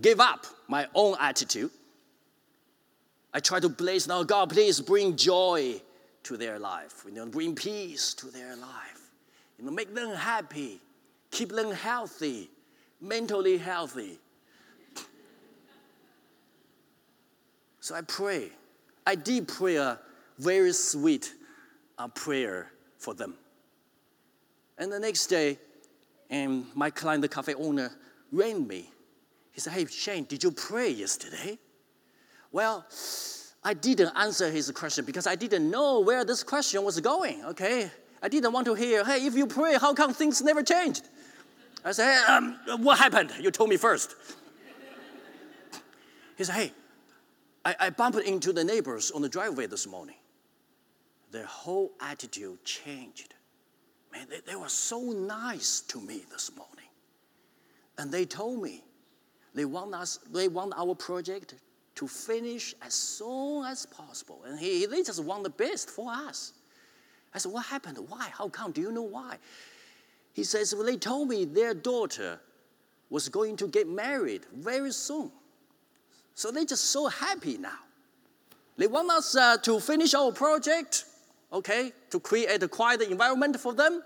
give 0.00 0.20
up 0.20 0.46
my 0.68 0.86
own 0.94 1.16
attitude. 1.18 1.70
I 3.32 3.40
try 3.40 3.58
to 3.60 3.68
bless 3.68 4.06
now, 4.06 4.22
God, 4.22 4.50
please 4.50 4.80
bring 4.80 5.16
joy 5.16 5.80
to 6.24 6.36
their 6.36 6.58
life, 6.58 7.04
you 7.06 7.12
know, 7.12 7.26
bring 7.26 7.54
peace 7.54 8.12
to 8.14 8.26
their 8.26 8.54
life, 8.56 9.10
you 9.58 9.64
know, 9.64 9.70
make 9.70 9.94
them 9.94 10.14
happy, 10.14 10.80
keep 11.30 11.50
them 11.50 11.72
healthy, 11.72 12.50
mentally 13.00 13.58
healthy. 13.58 14.18
So 17.80 17.94
I 17.94 18.02
pray. 18.02 18.50
I 19.06 19.14
did 19.14 19.48
pray 19.48 19.76
a 19.76 19.98
very 20.38 20.72
sweet 20.72 21.34
uh, 21.98 22.08
prayer 22.08 22.70
for 22.98 23.14
them. 23.14 23.34
And 24.78 24.92
the 24.92 25.00
next 25.00 25.26
day, 25.26 25.58
and 26.30 26.64
my 26.74 26.90
client, 26.90 27.22
the 27.22 27.28
cafe 27.28 27.54
owner, 27.54 27.90
rang 28.30 28.66
me. 28.66 28.90
He 29.52 29.60
said, 29.60 29.72
Hey, 29.72 29.86
Shane, 29.86 30.24
did 30.24 30.44
you 30.44 30.52
pray 30.52 30.90
yesterday? 30.90 31.58
Well, 32.52 32.86
I 33.62 33.74
didn't 33.74 34.12
answer 34.16 34.50
his 34.50 34.70
question 34.70 35.04
because 35.04 35.26
I 35.26 35.34
didn't 35.34 35.70
know 35.70 36.00
where 36.00 36.24
this 36.24 36.42
question 36.42 36.82
was 36.82 37.00
going, 37.00 37.44
okay? 37.44 37.90
I 38.22 38.28
didn't 38.28 38.52
want 38.52 38.66
to 38.66 38.74
hear, 38.74 39.04
Hey, 39.04 39.26
if 39.26 39.34
you 39.34 39.46
pray, 39.46 39.76
how 39.78 39.92
come 39.94 40.14
things 40.14 40.40
never 40.42 40.62
changed? 40.62 41.08
I 41.84 41.92
said, 41.92 42.14
hey, 42.14 42.32
um, 42.32 42.58
What 42.82 42.98
happened? 42.98 43.32
You 43.40 43.50
told 43.50 43.70
me 43.70 43.76
first. 43.76 44.14
He 46.36 46.44
said, 46.44 46.54
Hey, 46.54 46.72
I, 47.64 47.76
I 47.80 47.90
bumped 47.90 48.18
into 48.20 48.52
the 48.52 48.64
neighbors 48.64 49.10
on 49.10 49.22
the 49.22 49.28
driveway 49.28 49.66
this 49.66 49.86
morning. 49.86 50.16
Their 51.30 51.46
whole 51.46 51.92
attitude 52.00 52.64
changed. 52.64 53.34
Man, 54.12 54.26
they, 54.28 54.40
they 54.40 54.56
were 54.56 54.68
so 54.68 55.00
nice 55.12 55.80
to 55.82 56.00
me 56.00 56.24
this 56.30 56.50
morning. 56.56 56.86
And 57.98 58.10
they 58.10 58.24
told 58.24 58.62
me 58.62 58.82
they 59.54 59.66
want 59.66 59.94
us, 59.94 60.18
they 60.32 60.48
want 60.48 60.72
our 60.76 60.94
project 60.94 61.54
to 61.96 62.08
finish 62.08 62.74
as 62.82 62.94
soon 62.94 63.66
as 63.66 63.84
possible. 63.86 64.42
And 64.46 64.58
he, 64.58 64.86
they 64.86 65.02
just 65.02 65.22
want 65.22 65.42
the 65.42 65.50
best 65.50 65.90
for 65.90 66.10
us. 66.10 66.54
I 67.34 67.38
said, 67.38 67.52
What 67.52 67.66
happened? 67.66 67.98
Why? 68.08 68.28
How 68.32 68.48
come? 68.48 68.72
Do 68.72 68.80
you 68.80 68.92
know 68.92 69.02
why? 69.02 69.36
He 70.32 70.44
says, 70.44 70.74
Well, 70.74 70.84
they 70.84 70.96
told 70.96 71.28
me 71.28 71.44
their 71.44 71.74
daughter 71.74 72.40
was 73.08 73.28
going 73.28 73.56
to 73.56 73.66
get 73.66 73.88
married 73.88 74.46
very 74.54 74.92
soon. 74.92 75.30
So 76.34 76.50
they're 76.50 76.64
just 76.64 76.86
so 76.86 77.08
happy 77.08 77.58
now. 77.58 77.78
They 78.76 78.86
want 78.86 79.10
us 79.10 79.36
uh, 79.36 79.58
to 79.58 79.80
finish 79.80 80.14
our 80.14 80.32
project 80.32 81.04
okay, 81.52 81.92
to 82.10 82.20
create 82.20 82.62
a 82.62 82.68
quiet 82.68 83.02
environment 83.02 83.58
for 83.58 83.72
them, 83.72 84.02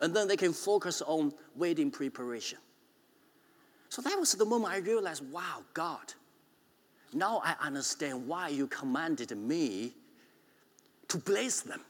and 0.00 0.14
then 0.14 0.28
they 0.28 0.36
can 0.36 0.52
focus 0.52 1.02
on 1.02 1.32
wedding 1.56 1.90
preparation. 1.90 2.58
So 3.88 4.02
that 4.02 4.18
was 4.18 4.32
the 4.32 4.44
moment 4.44 4.72
I 4.72 4.78
realized, 4.78 5.30
wow, 5.32 5.62
God, 5.74 6.14
now 7.12 7.42
I 7.44 7.54
understand 7.60 8.26
why 8.26 8.48
you 8.48 8.66
commanded 8.66 9.36
me 9.36 9.92
to 11.08 11.18
bless 11.18 11.60
them. 11.60 11.80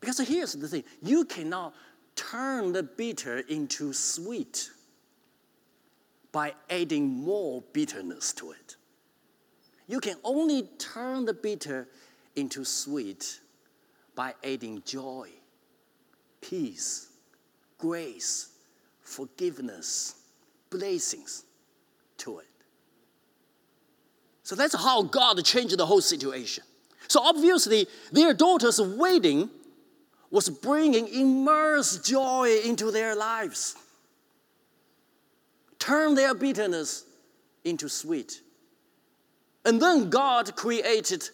Because 0.00 0.18
here's 0.20 0.52
the 0.52 0.68
thing 0.68 0.84
you 1.02 1.24
cannot 1.24 1.74
turn 2.18 2.72
the 2.72 2.82
bitter 2.82 3.38
into 3.38 3.92
sweet 3.92 4.70
by 6.32 6.52
adding 6.68 7.08
more 7.08 7.62
bitterness 7.72 8.32
to 8.34 8.50
it. 8.50 8.76
You 9.86 10.00
can 10.00 10.16
only 10.24 10.64
turn 10.78 11.24
the 11.24 11.32
bitter 11.32 11.88
into 12.34 12.64
sweet 12.64 13.40
by 14.14 14.34
adding 14.44 14.82
joy, 14.84 15.28
peace, 16.40 17.08
grace, 17.78 18.50
forgiveness, 19.00 20.16
blessings 20.70 21.44
to 22.18 22.40
it. 22.40 22.46
So 24.42 24.56
that's 24.56 24.74
how 24.74 25.02
God 25.02 25.42
changed 25.44 25.78
the 25.78 25.86
whole 25.86 26.00
situation. 26.00 26.64
So 27.06 27.20
obviously, 27.22 27.86
their 28.12 28.34
daughter's 28.34 28.80
wedding 28.80 29.48
was 30.30 30.48
bringing 30.48 31.08
immense 31.08 31.98
joy 31.98 32.60
into 32.64 32.90
their 32.90 33.14
lives. 33.14 33.76
Turn 35.78 36.14
their 36.14 36.34
bitterness 36.34 37.04
into 37.64 37.88
sweet. 37.88 38.42
And 39.64 39.80
then 39.80 40.10
God 40.10 40.54
created 40.56 41.28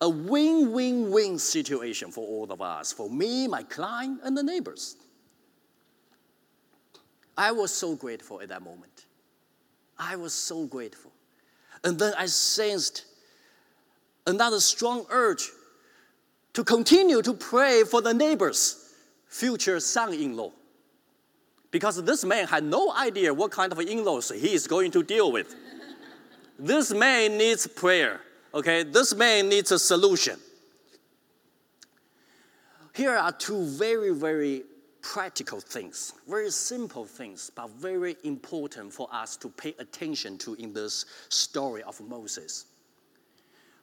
a 0.00 0.08
win 0.08 0.72
win 0.72 1.10
win 1.10 1.38
situation 1.38 2.10
for 2.10 2.26
all 2.26 2.50
of 2.50 2.62
us, 2.62 2.92
for 2.92 3.10
me, 3.10 3.46
my 3.46 3.62
client, 3.62 4.20
and 4.24 4.36
the 4.36 4.42
neighbors. 4.42 4.96
I 7.36 7.52
was 7.52 7.72
so 7.72 7.94
grateful 7.94 8.40
at 8.40 8.48
that 8.48 8.62
moment. 8.62 9.06
I 9.98 10.16
was 10.16 10.32
so 10.32 10.66
grateful. 10.66 11.12
And 11.84 11.98
then 11.98 12.14
I 12.18 12.26
sensed 12.26 13.04
another 14.26 14.60
strong 14.60 15.06
urge 15.10 15.50
to 16.60 16.64
continue 16.64 17.22
to 17.22 17.32
pray 17.32 17.84
for 17.84 18.02
the 18.02 18.12
neighbor's 18.12 18.92
future 19.26 19.80
son 19.80 20.12
in 20.12 20.36
law. 20.36 20.52
Because 21.70 22.02
this 22.04 22.22
man 22.22 22.46
had 22.46 22.64
no 22.64 22.92
idea 22.92 23.32
what 23.32 23.50
kind 23.50 23.72
of 23.72 23.80
in 23.80 24.04
laws 24.04 24.30
he 24.30 24.52
is 24.52 24.66
going 24.66 24.90
to 24.90 25.02
deal 25.02 25.32
with. 25.32 25.56
this 26.58 26.92
man 26.92 27.38
needs 27.38 27.66
prayer, 27.66 28.20
okay? 28.52 28.82
This 28.82 29.14
man 29.14 29.48
needs 29.48 29.72
a 29.72 29.78
solution. 29.78 30.38
Here 32.94 33.16
are 33.16 33.32
two 33.32 33.64
very, 33.64 34.12
very 34.12 34.64
practical 35.00 35.60
things, 35.60 36.12
very 36.28 36.50
simple 36.50 37.06
things, 37.06 37.50
but 37.54 37.70
very 37.70 38.16
important 38.24 38.92
for 38.92 39.08
us 39.10 39.38
to 39.38 39.48
pay 39.48 39.74
attention 39.78 40.36
to 40.36 40.52
in 40.56 40.74
this 40.74 41.06
story 41.30 41.82
of 41.84 41.98
Moses. 42.02 42.66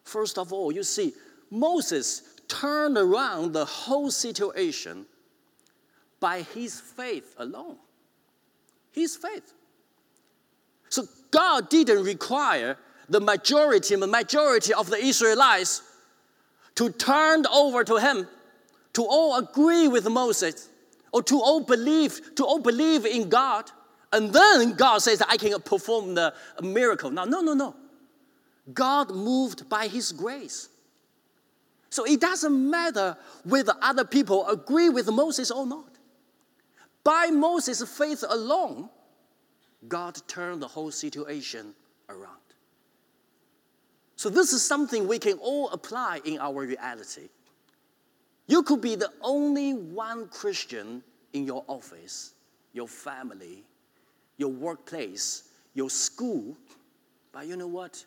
First 0.03 0.37
of 0.37 0.53
all, 0.53 0.71
you 0.71 0.83
see, 0.83 1.13
Moses 1.49 2.36
turned 2.47 2.97
around 2.97 3.53
the 3.53 3.65
whole 3.65 4.11
situation 4.11 5.05
by 6.19 6.41
his 6.41 6.79
faith 6.79 7.35
alone. 7.37 7.77
His 8.91 9.15
faith. 9.15 9.53
So 10.89 11.03
God 11.31 11.69
didn't 11.69 12.03
require 12.03 12.77
the 13.09 13.19
majority, 13.19 13.95
the 13.95 14.07
majority 14.07 14.73
of 14.73 14.89
the 14.89 14.97
Israelites 14.97 15.81
to 16.75 16.89
turn 16.91 17.45
over 17.47 17.83
to 17.83 17.97
him, 17.97 18.27
to 18.93 19.03
all 19.03 19.37
agree 19.37 19.87
with 19.87 20.09
Moses, 20.09 20.69
or 21.11 21.23
to 21.23 21.39
all 21.41 21.61
believe, 21.61 22.35
to 22.35 22.45
all 22.45 22.59
believe 22.59 23.05
in 23.05 23.29
God. 23.29 23.69
And 24.13 24.31
then 24.31 24.73
God 24.73 24.99
says, 24.99 25.21
I 25.27 25.37
can 25.37 25.59
perform 25.61 26.15
the 26.15 26.33
miracle. 26.61 27.11
Now, 27.11 27.25
no, 27.25 27.41
no, 27.41 27.53
no. 27.53 27.75
God 28.73 29.11
moved 29.11 29.69
by 29.69 29.87
his 29.87 30.11
grace. 30.11 30.69
So 31.97 32.05
it 32.05 32.21
doesn't 32.21 32.69
matter 32.69 33.17
whether 33.43 33.73
other 33.81 34.05
people 34.05 34.47
agree 34.49 34.87
with 34.87 35.09
Moses 35.09 35.49
or 35.49 35.65
not. 35.65 35.97
By 37.03 37.31
Moses' 37.31 37.81
faith 37.97 38.23
alone, 38.29 38.87
God 39.87 40.15
turned 40.27 40.61
the 40.61 40.67
whole 40.67 40.91
situation 40.91 41.73
around. 42.07 42.37
So, 44.15 44.29
this 44.29 44.53
is 44.53 44.63
something 44.63 45.07
we 45.07 45.17
can 45.17 45.39
all 45.39 45.69
apply 45.71 46.21
in 46.23 46.37
our 46.37 46.67
reality. 46.67 47.29
You 48.45 48.61
could 48.61 48.81
be 48.81 48.93
the 48.93 49.11
only 49.23 49.73
one 49.73 50.27
Christian 50.27 51.01
in 51.33 51.47
your 51.47 51.65
office, 51.65 52.35
your 52.73 52.87
family, 52.87 53.63
your 54.37 54.51
workplace, 54.51 55.45
your 55.73 55.89
school, 55.89 56.55
but 57.31 57.47
you 57.47 57.57
know 57.57 57.65
what? 57.65 58.05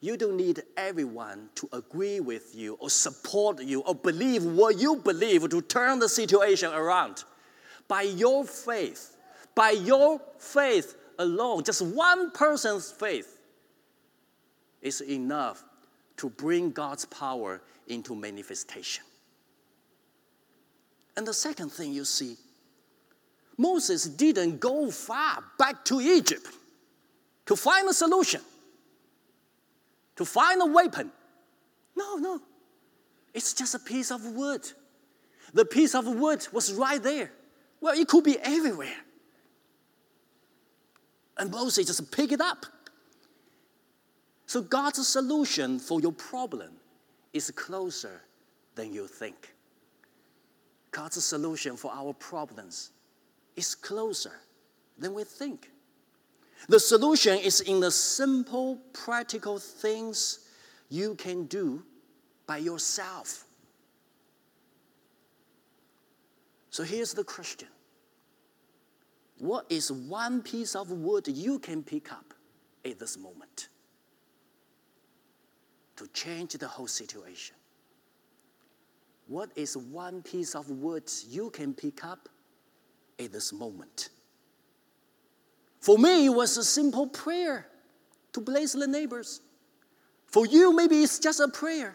You 0.00 0.16
don't 0.16 0.36
need 0.36 0.62
everyone 0.78 1.50
to 1.56 1.68
agree 1.72 2.20
with 2.20 2.54
you 2.54 2.74
or 2.80 2.88
support 2.88 3.62
you 3.62 3.80
or 3.80 3.94
believe 3.94 4.44
what 4.44 4.78
you 4.78 4.96
believe 4.96 5.48
to 5.50 5.60
turn 5.60 5.98
the 5.98 6.08
situation 6.08 6.72
around. 6.72 7.24
By 7.86 8.02
your 8.02 8.44
faith, 8.44 9.16
by 9.54 9.70
your 9.70 10.20
faith 10.38 10.96
alone, 11.18 11.64
just 11.64 11.82
one 11.82 12.30
person's 12.30 12.90
faith 12.90 13.38
is 14.80 15.02
enough 15.02 15.62
to 16.16 16.30
bring 16.30 16.70
God's 16.70 17.04
power 17.04 17.60
into 17.86 18.14
manifestation. 18.14 19.04
And 21.16 21.26
the 21.26 21.34
second 21.34 21.72
thing 21.72 21.92
you 21.92 22.06
see, 22.06 22.36
Moses 23.58 24.04
didn't 24.04 24.60
go 24.60 24.90
far 24.90 25.44
back 25.58 25.84
to 25.86 26.00
Egypt 26.00 26.46
to 27.44 27.54
find 27.54 27.86
a 27.88 27.92
solution 27.92 28.40
to 30.20 30.26
find 30.26 30.60
a 30.60 30.66
weapon. 30.66 31.10
No, 31.96 32.16
no. 32.16 32.42
It's 33.32 33.54
just 33.54 33.74
a 33.74 33.78
piece 33.78 34.10
of 34.10 34.22
wood. 34.22 34.70
The 35.54 35.64
piece 35.64 35.94
of 35.94 36.06
wood 36.06 36.46
was 36.52 36.74
right 36.74 37.02
there. 37.02 37.32
Well, 37.80 37.98
it 37.98 38.06
could 38.06 38.24
be 38.24 38.38
everywhere. 38.38 39.00
And 41.38 41.50
Moses 41.50 41.86
just 41.86 42.12
pick 42.12 42.32
it 42.32 42.40
up. 42.42 42.66
So 44.44 44.60
God's 44.60 45.08
solution 45.08 45.78
for 45.78 46.02
your 46.02 46.12
problem 46.12 46.72
is 47.32 47.50
closer 47.52 48.20
than 48.74 48.92
you 48.92 49.06
think. 49.06 49.54
God's 50.90 51.24
solution 51.24 51.78
for 51.78 51.90
our 51.94 52.12
problems 52.12 52.90
is 53.56 53.74
closer 53.74 54.32
than 54.98 55.14
we 55.14 55.24
think. 55.24 55.70
The 56.68 56.80
solution 56.80 57.38
is 57.38 57.60
in 57.60 57.80
the 57.80 57.90
simple, 57.90 58.76
practical 58.92 59.58
things 59.58 60.40
you 60.88 61.14
can 61.14 61.46
do 61.46 61.82
by 62.46 62.58
yourself. 62.58 63.44
So 66.70 66.82
here's 66.84 67.12
the 67.12 67.24
question 67.24 67.68
What 69.38 69.66
is 69.68 69.90
one 69.90 70.42
piece 70.42 70.74
of 70.76 70.90
wood 70.90 71.26
you 71.28 71.58
can 71.58 71.82
pick 71.82 72.12
up 72.12 72.34
at 72.84 72.98
this 72.98 73.18
moment 73.18 73.68
to 75.96 76.06
change 76.08 76.54
the 76.54 76.68
whole 76.68 76.88
situation? 76.88 77.56
What 79.26 79.50
is 79.54 79.76
one 79.76 80.22
piece 80.22 80.54
of 80.54 80.68
wood 80.70 81.10
you 81.28 81.50
can 81.50 81.72
pick 81.72 82.04
up 82.04 82.28
at 83.18 83.32
this 83.32 83.52
moment? 83.52 84.10
For 85.80 85.98
me, 85.98 86.26
it 86.26 86.30
was 86.30 86.56
a 86.58 86.64
simple 86.64 87.06
prayer 87.06 87.66
to 88.32 88.40
bless 88.40 88.74
the 88.74 88.86
neighbors. 88.86 89.40
For 90.26 90.46
you, 90.46 90.74
maybe 90.74 91.02
it's 91.02 91.18
just 91.18 91.40
a 91.40 91.48
prayer, 91.48 91.94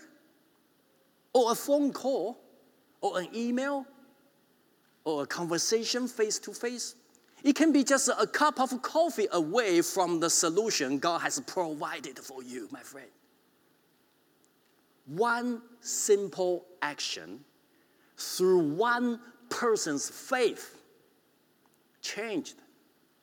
or 1.33 1.51
a 1.51 1.55
phone 1.55 1.93
call, 1.93 2.37
or 2.99 3.19
an 3.19 3.27
email, 3.33 3.85
or 5.05 5.23
a 5.23 5.25
conversation 5.25 6.07
face 6.07 6.39
to 6.39 6.51
face. 6.51 6.95
It 7.43 7.55
can 7.55 7.71
be 7.71 7.83
just 7.83 8.09
a 8.09 8.25
cup 8.25 8.59
of 8.59 8.81
coffee 8.81 9.27
away 9.31 9.81
from 9.83 10.19
the 10.19 10.31
solution 10.31 10.97
God 10.97 11.19
has 11.21 11.39
provided 11.41 12.17
for 12.17 12.41
you, 12.41 12.67
my 12.71 12.79
friend. 12.79 13.07
One 15.05 15.61
simple 15.81 16.65
action 16.81 17.39
through 18.17 18.73
one 18.73 19.19
person's 19.49 20.09
faith 20.09 20.75
changed 22.01 22.55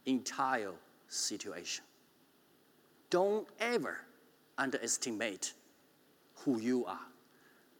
entire 0.06 0.72
situation. 1.08 1.84
Don't 3.10 3.46
ever 3.60 3.98
underestimate 4.58 5.52
who 6.36 6.58
you 6.58 6.84
are. 6.86 7.06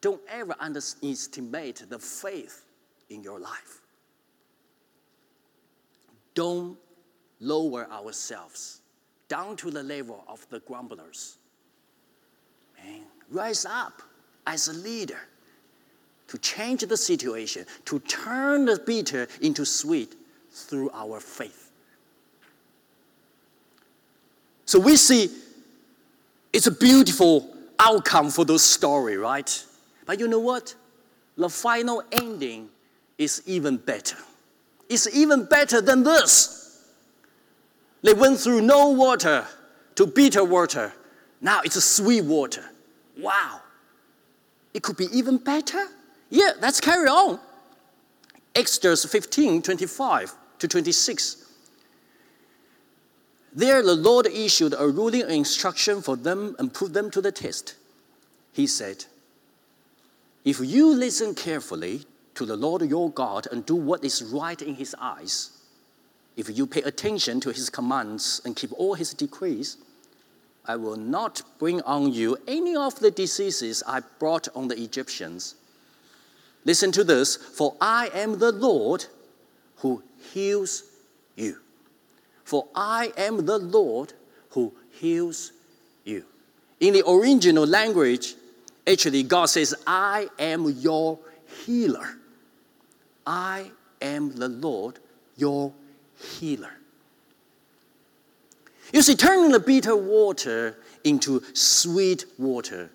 Don't 0.01 0.21
ever 0.29 0.55
underestimate 0.59 1.85
the 1.89 1.99
faith 1.99 2.65
in 3.09 3.23
your 3.23 3.39
life. 3.39 3.81
Don't 6.35 6.77
lower 7.41 7.91
ourselves 7.91 8.81
down 9.29 9.57
to 9.57 9.71
the 9.71 9.83
level 9.83 10.25
of 10.29 10.47
the 10.51 10.61
grumblers. 10.61 11.39
Man, 12.83 13.03
rise 13.31 13.65
up 13.65 14.03
as 14.47 14.69
a 14.69 14.73
leader 14.73 15.21
to 16.29 16.39
change 16.39 16.81
the 16.83 16.97
situation, 16.97 17.65
to 17.85 17.99
turn 18.01 18.65
the 18.65 18.79
bitter 18.87 19.29
into 19.41 19.65
sweet 19.65 20.15
through 20.51 20.91
our 20.95 21.21
faith. 21.21 21.62
So 24.73 24.79
we 24.81 24.97
see 24.97 25.29
it's 26.51 26.67
a 26.67 26.71
beautiful 26.71 27.55
outcome 27.79 28.31
for 28.31 28.47
those 28.47 28.63
story, 28.63 29.19
right? 29.19 29.67
But 30.07 30.19
you 30.19 30.27
know 30.27 30.39
what? 30.39 30.75
The 31.37 31.51
final 31.51 32.03
ending 32.11 32.71
is 33.19 33.43
even 33.45 33.77
better. 33.77 34.17
It's 34.89 35.15
even 35.15 35.45
better 35.45 35.83
than 35.83 36.05
this. 36.05 36.89
They 38.01 38.15
went 38.15 38.39
through 38.39 38.63
no 38.63 38.89
water 38.89 39.47
to 39.97 40.07
bitter 40.07 40.43
water. 40.43 40.95
Now 41.43 41.61
it's 41.63 41.77
a 41.77 41.83
sweet 41.83 42.25
water. 42.25 42.65
Wow. 43.19 43.61
It 44.73 44.83
could 44.83 44.97
be 44.97 45.09
even 45.13 45.37
better? 45.37 45.85
Yeah, 46.31 46.53
let's 46.63 46.81
carry 46.81 47.09
on. 47.09 47.39
Exodus 48.55 49.05
15, 49.05 49.61
25 49.61 50.33
to 50.61 50.67
26. 50.67 51.42
There, 53.55 53.83
the 53.83 53.95
Lord 53.95 54.27
issued 54.27 54.75
a 54.79 54.89
ruling 54.89 55.29
instruction 55.29 56.01
for 56.01 56.17
them 56.17 56.57
and 56.59 56.73
put 56.73 56.95
them 56.95 57.11
to 57.11 57.21
the 57.21 57.33
test. 57.33 57.75
He 58.53 58.67
said, 58.67 59.05
If 60.45 60.61
you 60.61 60.95
listen 60.95 61.35
carefully 61.35 62.03
to 62.35 62.47
the 62.47 62.57
Lord 62.57 62.83
your 62.83 63.11
God 63.11 63.47
and 63.53 63.67
do 63.67 63.75
what 63.75 64.05
is 64.05 64.23
right 64.23 64.61
in 64.61 64.75
his 64.75 64.97
eyes, 64.99 65.51
if 66.37 66.57
you 66.57 66.67
pay 66.67 66.81
attention 66.83 67.41
to 67.41 67.51
his 67.51 67.69
commands 67.69 68.41
and 68.45 68.57
keep 68.57 68.73
all 68.73 68.95
his 68.95 69.13
decrees, 69.13 69.77
I 70.65 70.77
will 70.77 70.97
not 70.97 71.43
bring 71.59 71.83
on 71.83 72.13
you 72.13 72.39
any 72.47 72.75
of 72.75 72.99
the 73.01 73.11
diseases 73.11 73.83
I 73.87 74.01
brought 74.19 74.49
on 74.55 74.69
the 74.69 74.81
Egyptians. 74.81 75.57
Listen 76.65 76.93
to 76.93 77.05
this, 77.05 77.37
for 77.37 77.77
I 77.81 78.09
am 78.15 78.39
the 78.39 78.53
Lord 78.53 79.07
who 79.79 80.03
heals 80.33 80.85
you. 81.37 81.59
For 82.45 82.67
I 82.75 83.13
am 83.17 83.47
the 83.47 83.59
Lord 83.59 84.13
who 84.51 84.73
heals 84.91 85.53
you. 86.05 86.25
In 86.81 86.95
the 86.95 87.09
original 87.09 87.67
language, 87.67 88.35
actually, 88.87 89.23
God 89.23 89.47
says, 89.47 89.75
I 89.87 90.29
am 90.39 90.69
your 90.69 91.19
healer. 91.65 92.19
I 93.27 93.71
am 94.01 94.35
the 94.35 94.49
Lord, 94.49 94.99
your 95.37 95.73
healer. 96.17 96.73
You 98.93 99.01
see, 99.03 99.15
turning 99.15 99.53
the 99.53 99.61
bitter 99.61 99.97
water 99.97 100.77
into 101.05 101.43
sweet 101.55 102.27
water 102.39 102.91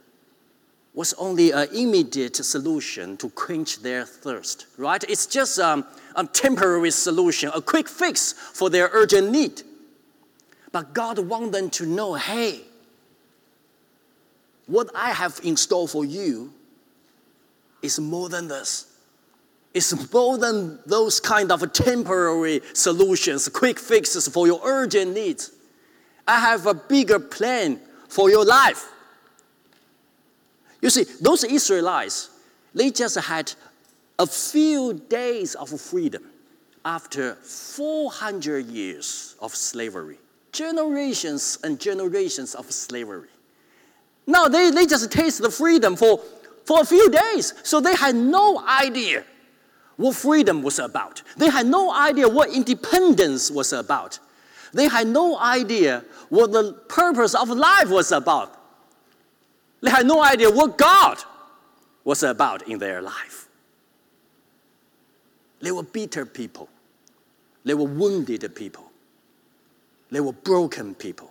was 0.93 1.13
only 1.13 1.51
an 1.51 1.67
immediate 1.73 2.36
solution 2.36 3.17
to 3.17 3.29
quench 3.29 3.81
their 3.81 4.03
thirst, 4.03 4.65
right? 4.77 5.03
It's 5.07 5.27
just 5.27 5.60
um, 5.60 5.86
a 6.17 6.25
temporary 6.25 6.91
solution, 6.91 7.51
a 7.53 7.62
quick 7.62 7.88
fix 7.88 8.34
for 8.34 8.69
their 8.69 8.89
urgent 8.91 9.32
need. 9.32 9.62
But 10.71 10.93
God 10.93 11.19
wants 11.19 11.58
them 11.58 11.69
to 11.71 11.86
know 11.86 12.15
hey, 12.15 12.62
what 14.65 14.89
I 14.93 15.12
have 15.12 15.39
in 15.43 15.56
store 15.56 15.88
for 15.88 16.03
you 16.03 16.53
is 17.82 17.99
more 17.99 18.27
than 18.27 18.47
this. 18.47 18.93
It's 19.73 20.12
more 20.12 20.38
than 20.38 20.80
those 20.86 21.19
kind 21.19 21.51
of 21.51 21.71
temporary 21.71 22.62
solutions, 22.73 23.47
quick 23.47 23.80
fixes 23.80 24.27
for 24.27 24.47
your 24.47 24.60
urgent 24.63 25.13
needs. 25.13 25.51
I 26.27 26.39
have 26.39 26.65
a 26.65 26.73
bigger 26.73 27.19
plan 27.19 27.80
for 28.10 28.30
your 28.30 28.43
life. 28.43 28.91
You 30.82 30.89
see, 30.89 31.06
those 31.21 31.43
Israelites, 31.43 32.30
they 32.73 32.91
just 32.91 33.17
had 33.17 33.53
a 34.19 34.25
few 34.25 34.93
days 34.93 35.56
of 35.56 35.69
freedom 35.80 36.23
after 36.84 37.36
400 37.36 38.65
years 38.67 39.36
of 39.41 39.53
slavery, 39.53 40.17
generations 40.51 41.60
and 41.63 41.80
generations 41.80 42.56
of 42.56 42.71
slavery. 42.71 43.30
Now 44.25 44.47
they, 44.47 44.71
they 44.71 44.86
just 44.86 45.12
taste 45.12 45.41
the 45.41 45.51
freedom 45.51 45.95
for, 45.95 46.19
for 46.65 46.82
a 46.82 46.86
few 46.86 47.10
days, 47.10 47.53
so 47.63 47.80
they 47.80 47.95
had 47.95 48.15
no 48.15 48.65
idea 48.65 49.23
what 49.97 50.15
freedom 50.15 50.62
was 50.62 50.80
about. 50.80 51.23
They 51.38 51.49
had 51.49 51.65
no 51.65 51.91
idea 51.91 52.30
what 52.30 52.49
independence 52.51 53.51
was 53.51 53.73
about. 53.73 54.19
They 54.73 54.88
had 54.88 55.08
no 55.08 55.39
idea 55.39 56.03
what 56.30 56.51
the 56.51 56.73
purpose 56.88 57.34
of 57.36 57.49
life 57.49 57.89
was 57.89 58.12
about. 58.12 58.53
They 59.82 59.89
had 59.89 60.06
no 60.06 60.23
idea 60.23 60.49
what 60.51 60.77
God 60.77 61.17
was 62.03 62.23
about 62.23 62.67
in 62.67 62.80
their 62.80 63.01
life. 63.01 63.46
They 65.67 65.73
were 65.73 65.84
bitter 65.84 66.25
people. 66.25 66.69
They 67.65 67.73
were 67.73 67.89
wounded 67.89 68.56
people. 68.56 68.89
They 70.10 70.21
were 70.21 70.32
broken 70.32 70.95
people. 70.95 71.30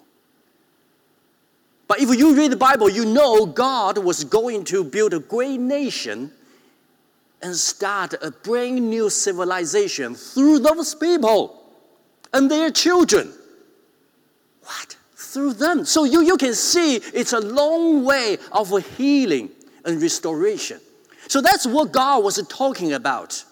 But 1.89 2.01
if 2.01 2.15
you 2.15 2.37
read 2.37 2.53
the 2.53 2.59
Bible, 2.59 2.91
you 2.91 3.07
know 3.07 3.47
God 3.47 3.97
was 3.97 4.25
going 4.25 4.65
to 4.65 4.85
build 4.85 5.15
a 5.15 5.21
great 5.21 5.59
nation 5.59 6.31
and 7.41 7.57
start 7.57 8.13
a 8.21 8.31
brand 8.31 8.91
new 8.91 9.09
civilization 9.09 10.15
through 10.15 10.59
those 10.59 10.95
people 10.95 11.73
and 12.35 12.51
their 12.51 12.71
children. 12.71 13.33
What? 14.65 14.99
Through 15.15 15.55
them. 15.55 15.87
So 15.87 16.05
you, 16.05 16.21
you 16.21 16.37
can 16.37 16.53
see 16.53 16.97
it's 16.97 17.33
a 17.33 17.41
long 17.41 18.05
way 18.05 18.37
of 18.53 18.69
healing 18.99 19.49
and 19.87 20.03
restoration. 20.03 20.79
So 21.27 21.41
that's 21.41 21.67
what 21.67 21.91
God 21.91 22.23
was 22.23 22.37
talking 22.49 22.93
about. 22.93 23.43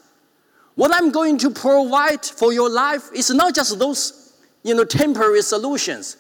What 0.75 0.93
I'm 0.93 1.11
going 1.11 1.39
to 1.39 1.51
provide 1.51 2.25
for 2.25 2.53
your 2.53 2.69
life 2.69 3.11
is 3.15 3.31
not 3.31 3.55
just 3.55 3.79
those 3.79 4.33
you 4.65 4.75
know, 4.75 4.85
temporary 4.85 5.43
solutions. 5.43 6.17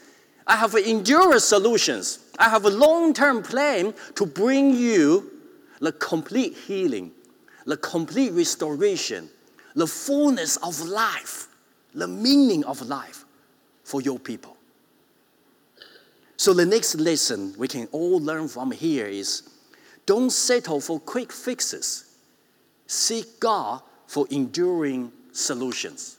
I 0.46 0.56
have 0.56 0.74
endurance 0.74 1.44
solutions. 1.44 2.18
I 2.38 2.48
have 2.50 2.64
a 2.66 2.70
long-term 2.70 3.42
plan 3.42 3.94
to 4.16 4.26
bring 4.26 4.76
you 4.76 5.30
the 5.80 5.92
complete 5.92 6.54
healing, 6.54 7.10
the 7.64 7.76
complete 7.78 8.32
restoration, 8.32 9.28
the 9.74 9.86
fullness 9.86 10.56
of 10.58 10.80
life, 10.82 11.48
the 11.94 12.06
meaning 12.06 12.64
of 12.64 12.82
life 12.82 13.24
for 13.82 14.00
your 14.02 14.18
people. 14.18 14.56
So 16.36 16.52
the 16.52 16.66
next 16.66 16.96
lesson 16.96 17.54
we 17.56 17.68
can 17.68 17.88
all 17.92 18.20
learn 18.20 18.48
from 18.48 18.70
here 18.70 19.06
is 19.06 19.48
don't 20.04 20.30
settle 20.30 20.80
for 20.80 21.00
quick 21.00 21.32
fixes. 21.32 22.16
Seek 22.86 23.40
God 23.40 23.80
for 24.14 24.28
enduring 24.30 25.10
solutions. 25.32 26.18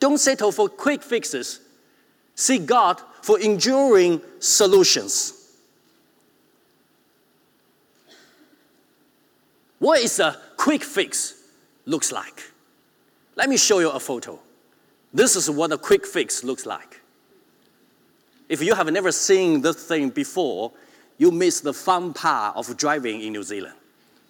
Don't 0.00 0.16
settle 0.16 0.50
for 0.50 0.70
quick 0.70 1.02
fixes. 1.02 1.60
Seek 2.34 2.64
God 2.64 2.98
for 3.20 3.38
enduring 3.38 4.22
solutions. 4.38 5.52
What 9.78 10.00
is 10.00 10.18
a 10.18 10.40
quick 10.56 10.82
fix 10.82 11.34
looks 11.84 12.10
like? 12.10 12.42
Let 13.36 13.50
me 13.50 13.58
show 13.58 13.80
you 13.80 13.90
a 13.90 14.00
photo. 14.00 14.38
This 15.12 15.36
is 15.36 15.50
what 15.50 15.72
a 15.72 15.76
quick 15.76 16.06
fix 16.06 16.42
looks 16.42 16.64
like. 16.64 17.02
If 18.48 18.62
you 18.62 18.74
have 18.74 18.90
never 18.90 19.12
seen 19.12 19.60
this 19.60 19.84
thing 19.84 20.08
before, 20.08 20.72
you 21.18 21.30
miss 21.30 21.60
the 21.60 21.74
fun 21.74 22.14
part 22.14 22.56
of 22.56 22.74
driving 22.78 23.20
in 23.20 23.34
New 23.34 23.42
Zealand. 23.42 23.74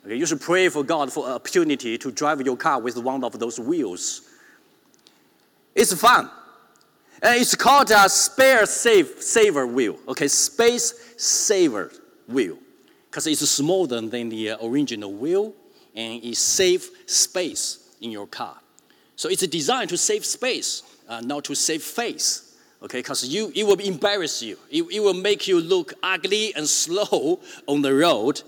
Okay, 0.04 0.16
you 0.16 0.26
should 0.26 0.40
pray 0.40 0.68
for 0.68 0.84
God 0.84 1.12
for 1.12 1.26
an 1.26 1.32
opportunity 1.32 1.96
to 1.96 2.10
drive 2.10 2.40
your 2.42 2.56
car 2.56 2.80
with 2.80 2.98
one 2.98 3.24
of 3.24 3.38
those 3.38 3.58
wheels. 3.58 4.22
It's 5.74 5.94
fun. 5.94 6.30
And 7.22 7.40
it's 7.40 7.54
called 7.54 7.90
a 7.90 8.08
spare 8.08 8.66
save, 8.66 9.22
saver 9.22 9.66
wheel. 9.66 9.98
Okay, 10.08 10.28
space 10.28 11.14
saver 11.16 11.90
wheel. 12.28 12.58
Because 13.10 13.26
it's 13.26 13.48
smaller 13.48 14.00
than 14.00 14.28
the 14.28 14.50
uh, 14.50 14.66
original 14.66 15.12
wheel 15.12 15.54
and 15.94 16.22
it 16.22 16.36
saves 16.36 16.90
space 17.06 17.94
in 18.00 18.10
your 18.10 18.26
car. 18.26 18.56
So 19.16 19.28
it's 19.28 19.46
designed 19.46 19.88
to 19.90 19.96
save 19.96 20.26
space, 20.26 20.82
uh, 21.08 21.20
not 21.20 21.44
to 21.44 21.54
save 21.54 21.82
face 21.82 22.44
okay? 22.84 22.98
Because 22.98 23.26
you, 23.26 23.50
it 23.54 23.64
will 23.64 23.80
embarrass 23.80 24.42
you. 24.42 24.58
It, 24.70 24.82
it 24.92 25.00
will 25.00 25.14
make 25.14 25.48
you 25.48 25.60
look 25.60 25.94
ugly 26.02 26.54
and 26.54 26.68
slow 26.68 27.40
on 27.66 27.82
the 27.82 27.94
road. 27.94 28.42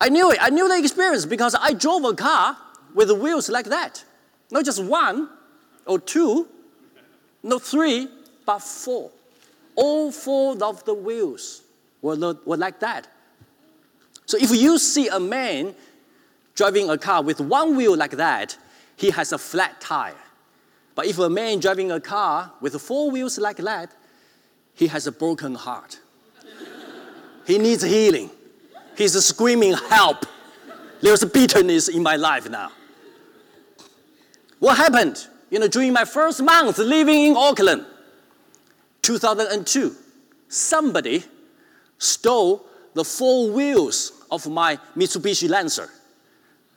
I 0.00 0.08
knew 0.08 0.30
it. 0.30 0.38
I 0.40 0.50
knew 0.50 0.68
the 0.68 0.78
experience 0.78 1.24
because 1.24 1.54
I 1.54 1.72
drove 1.72 2.04
a 2.04 2.14
car 2.14 2.56
with 2.94 3.10
wheels 3.10 3.48
like 3.48 3.66
that. 3.66 4.04
Not 4.50 4.64
just 4.64 4.82
one 4.82 5.28
or 5.86 5.98
two, 5.98 6.48
not 7.42 7.62
three, 7.62 8.08
but 8.44 8.60
four. 8.60 9.10
All 9.74 10.10
four 10.12 10.62
of 10.62 10.84
the 10.84 10.94
wheels 10.94 11.62
were, 12.02 12.34
were 12.44 12.56
like 12.56 12.80
that. 12.80 13.08
So 14.26 14.38
if 14.38 14.50
you 14.54 14.78
see 14.78 15.08
a 15.08 15.20
man 15.20 15.74
driving 16.54 16.90
a 16.90 16.98
car 16.98 17.22
with 17.22 17.40
one 17.40 17.76
wheel 17.76 17.96
like 17.96 18.12
that, 18.12 18.56
he 18.96 19.10
has 19.10 19.32
a 19.32 19.38
flat 19.38 19.80
tire. 19.80 20.14
But 20.94 21.06
if 21.06 21.18
a 21.18 21.28
man 21.28 21.60
driving 21.60 21.92
a 21.92 22.00
car 22.00 22.52
with 22.60 22.80
four 22.80 23.10
wheels 23.10 23.38
like 23.38 23.58
that, 23.58 23.94
he 24.74 24.86
has 24.88 25.06
a 25.06 25.12
broken 25.12 25.54
heart. 25.54 26.00
he 27.46 27.58
needs 27.58 27.82
healing. 27.82 28.30
He's 28.96 29.24
screaming, 29.24 29.74
Help! 29.74 30.26
There's 31.00 31.24
bitterness 31.24 31.88
in 31.88 32.02
my 32.02 32.16
life 32.16 32.48
now. 32.48 32.72
What 34.58 34.76
happened? 34.76 35.26
You 35.50 35.58
know, 35.58 35.68
during 35.68 35.92
my 35.92 36.04
first 36.04 36.42
month 36.42 36.78
living 36.78 37.26
in 37.26 37.36
Auckland, 37.36 37.84
2002, 39.02 39.94
somebody 40.48 41.22
stole 41.98 42.66
the 42.94 43.04
four 43.04 43.50
wheels 43.50 44.24
of 44.30 44.48
my 44.48 44.78
Mitsubishi 44.96 45.48
Lancer. 45.48 45.90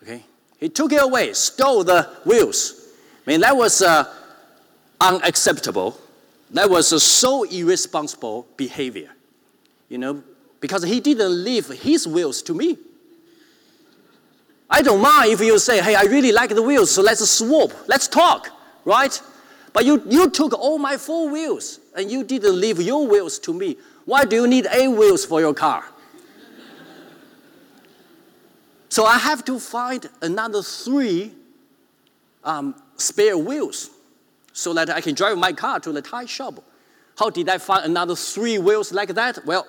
Okay? 0.04 0.24
He 0.60 0.70
took 0.70 0.92
it 0.92 1.02
away, 1.02 1.34
stole 1.34 1.84
the 1.84 2.04
wheels. 2.26 2.90
I 3.26 3.32
mean, 3.32 3.40
that 3.42 3.56
was 3.56 3.82
uh, 3.82 4.14
unacceptable. 5.00 6.00
That 6.52 6.70
was 6.70 6.92
a 6.92 7.00
so 7.00 7.44
irresponsible 7.44 8.48
behavior, 8.58 9.10
you 9.88 9.98
know, 9.98 10.24
because 10.60 10.84
he 10.84 11.00
didn't 11.00 11.44
leave 11.44 11.68
his 11.68 12.08
wills 12.08 12.42
to 12.44 12.54
me. 12.54 12.78
I 14.70 14.82
don't 14.82 15.02
mind 15.02 15.32
if 15.32 15.42
you 15.42 15.58
say, 15.58 15.82
hey, 15.82 15.96
I 15.96 16.04
really 16.04 16.32
like 16.32 16.52
the 16.52 16.62
wheels, 16.62 16.92
so 16.92 17.02
let's 17.02 17.28
swap, 17.28 17.72
let's 17.88 18.08
talk, 18.08 18.50
right? 18.86 19.20
But 19.74 19.86
you, 19.86 20.02
you 20.08 20.30
took 20.30 20.54
all 20.54 20.78
my 20.78 20.98
four 20.98 21.30
wheels 21.30 21.80
and 21.96 22.10
you 22.12 22.24
didn't 22.24 22.60
leave 22.60 22.80
your 22.80 23.08
wheels 23.08 23.40
to 23.40 23.54
me. 23.54 23.78
Why 24.06 24.26
do 24.26 24.36
you 24.36 24.48
need 24.48 24.68
eight 24.72 24.88
wheels 24.88 25.26
for 25.26 25.40
your 25.40 25.54
car? 25.54 25.84
So 28.92 29.06
I 29.06 29.20
have 29.20 29.46
to 29.46 29.60
find 29.60 30.10
another 30.20 30.64
three 30.64 31.32
um, 32.44 32.74
spare 32.98 33.38
wheels 33.38 33.92
so 34.52 34.74
that 34.74 34.90
I 34.90 35.00
can 35.00 35.14
drive 35.14 35.38
my 35.38 35.54
car 35.54 35.80
to 35.82 35.92
the 35.92 36.02
tire 36.02 36.26
shop. 36.26 36.64
How 37.18 37.30
did 37.30 37.50
I 37.50 37.60
find 37.60 37.86
another 37.86 38.16
three 38.16 38.58
wheels 38.58 38.92
like 38.92 39.10
that? 39.10 39.46
Well, 39.46 39.68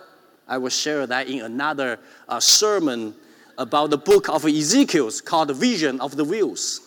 I 0.51 0.59
will 0.59 0.69
share 0.69 1.07
that 1.07 1.29
in 1.29 1.43
another 1.43 2.01
uh, 2.29 2.41
sermon 2.41 3.15
about 3.57 3.91
the 3.91 3.97
book 3.97 4.29
of 4.29 4.45
Ezekiel 4.45 5.09
called 5.25 5.55
Vision 5.55 6.01
of 6.01 6.17
the 6.17 6.25
Wheels. 6.25 6.81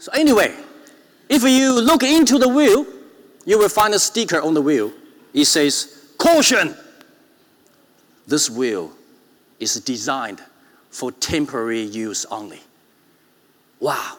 so, 0.00 0.10
anyway, 0.12 0.52
if 1.28 1.44
you 1.44 1.80
look 1.80 2.02
into 2.02 2.38
the 2.38 2.48
wheel, 2.48 2.84
you 3.46 3.56
will 3.56 3.68
find 3.68 3.94
a 3.94 4.00
sticker 4.00 4.42
on 4.42 4.54
the 4.54 4.62
wheel. 4.62 4.92
It 5.32 5.44
says, 5.44 6.12
Caution! 6.18 6.74
This 8.26 8.50
wheel 8.50 8.90
is 9.60 9.74
designed 9.76 10.42
for 10.90 11.12
temporary 11.12 11.82
use 11.82 12.26
only. 12.26 12.60
Wow. 13.78 14.16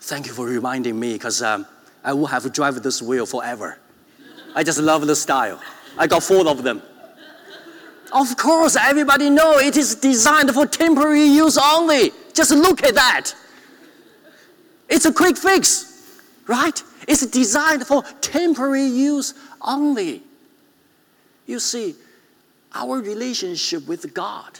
Thank 0.00 0.26
you 0.26 0.32
for 0.34 0.46
reminding 0.46 1.00
me 1.00 1.14
because 1.14 1.42
um, 1.42 1.66
I 2.04 2.12
will 2.12 2.26
have 2.26 2.42
to 2.44 2.50
drive 2.50 2.82
this 2.82 3.02
wheel 3.02 3.26
forever. 3.26 3.78
I 4.54 4.62
just 4.64 4.78
love 4.80 5.06
the 5.06 5.16
style. 5.16 5.60
I 5.96 6.06
got 6.06 6.22
four 6.22 6.46
of 6.48 6.62
them. 6.62 6.82
Of 8.12 8.36
course, 8.36 8.76
everybody 8.76 9.28
know 9.28 9.58
it 9.58 9.76
is 9.76 9.94
designed 9.94 10.50
for 10.52 10.66
temporary 10.66 11.24
use 11.24 11.58
only. 11.58 12.12
Just 12.32 12.52
look 12.52 12.82
at 12.82 12.94
that. 12.94 13.34
It's 14.88 15.04
a 15.04 15.12
quick 15.12 15.36
fix, 15.36 16.22
right? 16.46 16.82
It's 17.06 17.26
designed 17.26 17.86
for 17.86 18.02
temporary 18.20 18.86
use 18.86 19.34
only. 19.60 20.22
You 21.46 21.58
see, 21.58 21.94
our 22.74 23.00
relationship 23.00 23.86
with 23.86 24.14
God 24.14 24.58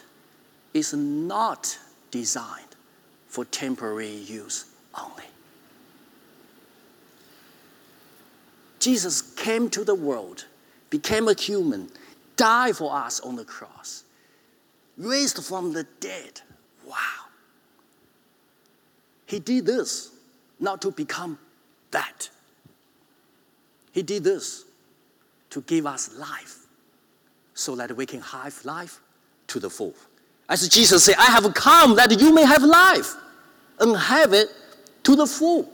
is 0.74 0.92
not 0.92 1.78
designed 2.10 2.76
for 3.28 3.44
temporary 3.46 4.10
use 4.10 4.66
only. 4.98 5.24
Jesus 8.78 9.22
came 9.22 9.68
to 9.70 9.84
the 9.84 9.94
world, 9.94 10.46
became 10.90 11.28
a 11.28 11.34
human, 11.34 11.90
died 12.36 12.76
for 12.76 12.94
us 12.94 13.20
on 13.20 13.36
the 13.36 13.44
cross, 13.44 14.04
raised 14.96 15.42
from 15.44 15.72
the 15.72 15.84
dead. 16.00 16.40
Wow. 16.86 16.96
He 19.26 19.38
did 19.38 19.66
this 19.66 20.10
not 20.58 20.80
to 20.82 20.90
become 20.90 21.38
that. 21.90 22.30
He 23.92 24.02
did 24.02 24.24
this 24.24 24.64
to 25.50 25.60
give 25.62 25.86
us 25.86 26.14
life 26.16 26.66
so 27.54 27.74
that 27.76 27.96
we 27.96 28.06
can 28.06 28.20
have 28.20 28.64
life 28.64 29.00
to 29.48 29.58
the 29.58 29.68
full. 29.68 29.94
As 30.48 30.66
Jesus 30.68 31.04
said, 31.04 31.16
I 31.18 31.26
have 31.26 31.52
come 31.54 31.96
that 31.96 32.18
you 32.18 32.32
may 32.32 32.44
have 32.44 32.62
life 32.62 33.14
and 33.80 33.96
have 33.96 34.32
it 34.32 34.48
to 35.02 35.16
the 35.16 35.26
full. 35.26 35.70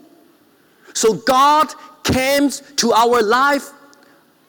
So 0.93 1.13
God 1.13 1.73
came 2.05 2.49
to 2.49 2.93
our 2.93 3.21
life 3.21 3.71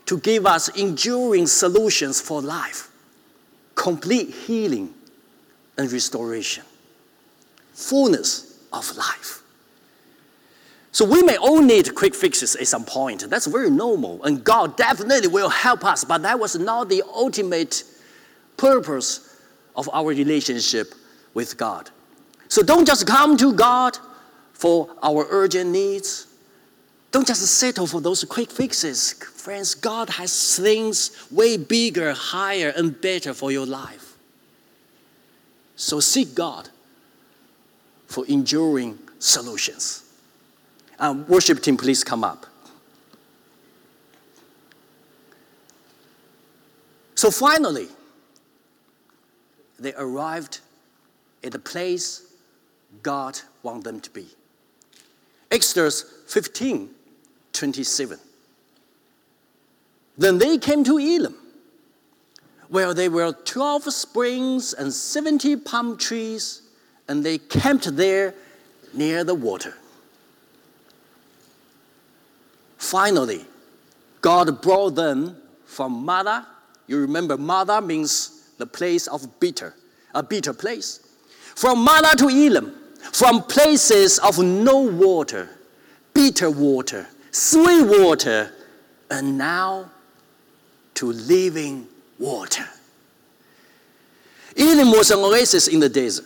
to 0.07 0.19
give 0.19 0.47
us 0.47 0.69
enduring 0.77 1.47
solutions 1.47 2.21
for 2.21 2.41
life, 2.41 2.91
complete 3.75 4.31
healing 4.31 4.95
and 5.77 5.91
restoration, 5.91 6.63
fullness 7.73 8.59
of 8.73 8.97
life. 8.97 9.43
So 10.93 11.05
we 11.05 11.23
may 11.23 11.37
all 11.37 11.61
need 11.61 11.95
quick 11.95 12.15
fixes 12.15 12.57
at 12.57 12.67
some 12.69 12.85
point. 12.85 13.29
That's 13.29 13.47
very 13.47 13.69
normal. 13.69 14.23
And 14.25 14.43
God 14.43 14.77
definitely 14.77 15.29
will 15.29 15.51
help 15.51 15.85
us, 15.85 16.05
but 16.05 16.23
that 16.23 16.39
was 16.39 16.57
not 16.57 16.89
the 16.89 17.03
ultimate 17.15 17.85
purpose 18.57 19.37
of 19.75 19.91
our 19.93 20.07
relationship 20.07 20.95
with 21.35 21.59
God. 21.59 21.91
So 22.49 22.63
don't 22.63 22.87
just 22.87 23.07
come 23.07 23.37
to 23.37 23.53
God 23.53 23.99
for 24.55 24.89
our 25.03 25.27
urgent 25.29 25.71
needs. 25.71 26.29
Don't 27.17 27.27
just 27.27 27.47
settle 27.47 27.87
for 27.87 28.03
those 28.03 28.25
quick 28.25 28.51
fixes. 28.51 29.15
Friends, 29.15 29.75
God 29.75 30.11
has 30.11 30.59
things 30.59 31.27
way 31.31 31.57
bigger, 31.57 32.13
higher, 32.13 32.75
and 32.77 33.01
better 33.01 33.33
for 33.33 33.51
your 33.51 33.65
life. 33.65 34.19
So 35.77 35.99
seek 35.99 36.35
God 36.35 36.69
for 38.07 38.27
enduring 38.27 38.99
solutions. 39.19 40.05
Um, 40.99 41.27
worship 41.27 41.63
team, 41.63 41.79
please 41.79 42.05
come 42.05 42.23
up. 42.23 42.45
So 47.15 47.31
finally, 47.31 47.89
they 49.79 49.95
arrived 49.95 50.61
at 51.43 51.53
the 51.53 51.59
place 51.59 52.31
God 53.03 53.41
wanted 53.63 53.85
them 53.85 54.01
to 54.01 54.11
be. 54.11 54.27
Exodus 55.51 56.05
15 56.27 56.91
27. 57.57 58.19
Then 60.19 60.39
they 60.39 60.59
came 60.59 60.85
to 60.85 60.99
Elim, 60.99 61.35
where 62.69 62.95
there 62.95 63.11
were 63.11 63.33
12 63.33 63.93
springs 63.93 64.73
and 64.73 64.93
70 64.93 65.57
palm 65.57 65.97
trees, 65.97 66.63
and 67.09 67.25
they 67.25 67.39
camped 67.39 67.97
there 67.97 68.35
near 68.93 69.25
the 69.25 69.35
water. 69.35 69.75
Finally, 72.79 73.45
God 74.21 74.63
brought 74.63 74.95
them 74.95 75.37
from 75.67 76.05
Marah. 76.05 76.47
You 76.87 77.01
remember, 77.01 77.37
Marah 77.37 77.81
means 77.81 78.53
the 78.59 78.67
place 78.67 79.07
of 79.07 79.41
bitter, 79.41 79.75
a 80.15 80.23
bitter 80.23 80.53
place. 80.53 81.01
From 81.55 81.85
Marah 81.85 82.17
to 82.17 82.29
Elim, 82.29 82.75
from 83.13 83.43
places 83.43 84.19
of 84.19 84.39
no 84.39 84.81
water, 84.81 85.49
bitter 86.15 86.51
water, 86.51 87.07
sweet 87.37 87.83
water, 87.83 88.51
and 89.11 89.37
now 89.37 89.91
to 90.95 91.13
living 91.13 91.87
water. 92.19 92.67
Elim 94.57 94.91
was 94.91 95.11
an 95.11 95.19
oasis 95.19 95.69
in 95.69 95.81
the 95.81 95.89
desert. 95.91 96.25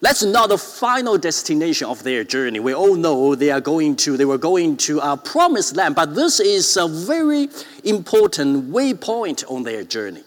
That's 0.00 0.22
not 0.22 0.50
the 0.50 0.58
final 0.58 1.18
destination 1.18 1.88
of 1.88 2.04
their 2.04 2.22
journey. 2.22 2.60
We 2.60 2.74
all 2.74 2.94
know 2.94 3.34
they 3.34 3.50
are 3.50 3.60
going 3.60 3.96
to, 3.96 4.16
they 4.16 4.24
were 4.24 4.38
going 4.38 4.76
to 4.76 5.00
a 5.00 5.16
promised 5.16 5.74
land, 5.74 5.96
but 5.96 6.14
this 6.14 6.38
is 6.38 6.76
a 6.76 6.86
very 6.86 7.48
important 7.82 8.70
waypoint 8.70 9.50
on 9.50 9.64
their 9.64 9.82
journey. 9.82 10.22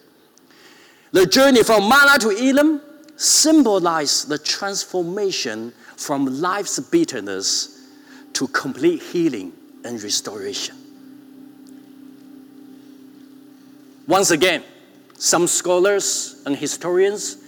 The 1.12 1.24
journey 1.24 1.62
from 1.62 1.84
Marah 1.84 2.18
to 2.18 2.28
Elim 2.28 2.82
symbolizes 3.16 4.26
the 4.26 4.36
transformation 4.36 5.72
from 5.96 6.42
life's 6.42 6.78
bitterness 6.78 7.88
to 8.34 8.46
complete 8.48 9.00
healing 9.00 9.54
and 9.84 10.02
restoration. 10.02 10.76
Once 14.06 14.30
again, 14.30 14.62
some 15.14 15.46
scholars 15.46 16.42
and 16.46 16.56
historians 16.56 17.38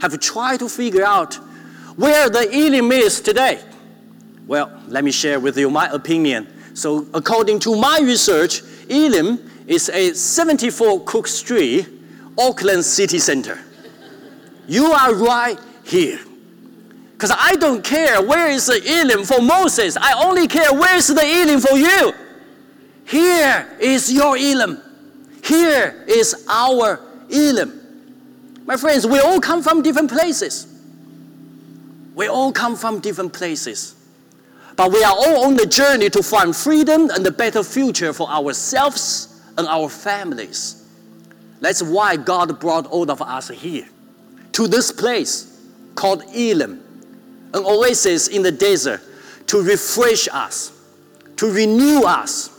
have 0.00 0.18
tried 0.20 0.58
to 0.58 0.68
figure 0.68 1.04
out 1.04 1.34
where 1.96 2.28
the 2.30 2.48
Elim 2.50 2.90
is 2.92 3.20
today? 3.20 3.60
Well, 4.46 4.72
let 4.88 5.04
me 5.04 5.12
share 5.12 5.38
with 5.38 5.56
you 5.56 5.70
my 5.70 5.88
opinion. 5.90 6.48
So, 6.74 7.06
according 7.14 7.60
to 7.60 7.76
my 7.76 8.00
research, 8.02 8.62
Elim 8.88 9.38
is 9.66 9.88
a 9.88 10.14
74 10.14 11.04
Cook 11.04 11.28
Street, 11.28 11.86
Auckland 12.38 12.84
city 12.84 13.18
center. 13.18 13.58
You 14.66 14.86
are 14.86 15.14
right 15.14 15.58
here. 15.84 16.18
Because 17.20 17.36
I 17.38 17.56
don't 17.56 17.84
care 17.84 18.22
where 18.22 18.48
is 18.48 18.64
the 18.64 18.80
Elim 18.82 19.26
for 19.26 19.42
Moses. 19.42 19.94
I 20.00 20.24
only 20.24 20.48
care 20.48 20.72
where 20.72 20.96
is 20.96 21.08
the 21.08 21.20
Elim 21.20 21.60
for 21.60 21.76
you. 21.76 22.14
Here 23.04 23.76
is 23.78 24.10
your 24.10 24.38
Elim. 24.38 24.80
Here 25.44 26.02
is 26.08 26.46
our 26.48 26.98
Elim. 27.28 28.62
My 28.64 28.78
friends, 28.78 29.06
we 29.06 29.18
all 29.18 29.38
come 29.38 29.62
from 29.62 29.82
different 29.82 30.10
places. 30.10 30.66
We 32.14 32.26
all 32.26 32.52
come 32.52 32.74
from 32.74 33.00
different 33.00 33.34
places. 33.34 33.96
But 34.76 34.90
we 34.90 35.04
are 35.04 35.14
all 35.14 35.44
on 35.44 35.56
the 35.56 35.66
journey 35.66 36.08
to 36.08 36.22
find 36.22 36.56
freedom 36.56 37.10
and 37.10 37.26
a 37.26 37.30
better 37.30 37.62
future 37.62 38.14
for 38.14 38.30
ourselves 38.30 39.42
and 39.58 39.68
our 39.68 39.90
families. 39.90 40.88
That's 41.60 41.82
why 41.82 42.16
God 42.16 42.58
brought 42.58 42.86
all 42.86 43.10
of 43.10 43.20
us 43.20 43.48
here 43.50 43.86
to 44.52 44.66
this 44.66 44.90
place 44.90 45.60
called 45.94 46.22
Elim, 46.34 46.82
an 47.52 47.64
oasis 47.64 48.28
in 48.28 48.42
the 48.42 48.52
desert 48.52 49.00
to 49.46 49.62
refresh 49.62 50.28
us, 50.32 50.72
to 51.36 51.50
renew 51.50 52.02
us, 52.02 52.50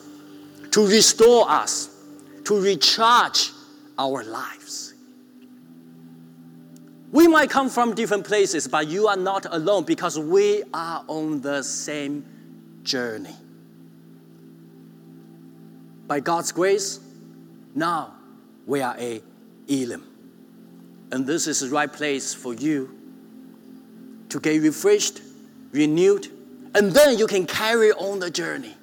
to 0.72 0.86
restore 0.86 1.50
us, 1.50 1.90
to 2.46 2.62
recharge 2.62 3.52
our 3.98 4.24
lives. 4.24 4.94
We 7.12 7.28
might 7.28 7.50
come 7.50 7.70
from 7.70 7.94
different 7.94 8.26
places, 8.26 8.68
but 8.68 8.88
you 8.88 9.08
are 9.08 9.18
not 9.18 9.46
alone 9.54 9.84
because 9.84 10.18
we 10.18 10.64
are 10.74 11.04
on 11.08 11.42
the 11.42 11.62
same 11.62 12.26
journey. 12.84 13.36
By 16.08 16.20
God's 16.20 16.52
grace, 16.52 17.00
Now 17.74 18.14
we 18.66 18.82
are 18.82 18.96
a 18.98 19.22
Elim. 19.68 20.06
And 21.12 21.26
this 21.26 21.48
is 21.48 21.62
the 21.62 21.70
right 21.70 21.92
place 21.92 22.34
for 22.34 22.54
you 22.54 23.01
to 24.32 24.40
get 24.40 24.62
refreshed, 24.62 25.22
renewed, 25.72 26.28
and 26.74 26.92
then 26.92 27.18
you 27.18 27.28
can 27.28 27.46
carry 27.46 27.92
on 27.92 28.20
the 28.20 28.30
journey 28.30 28.74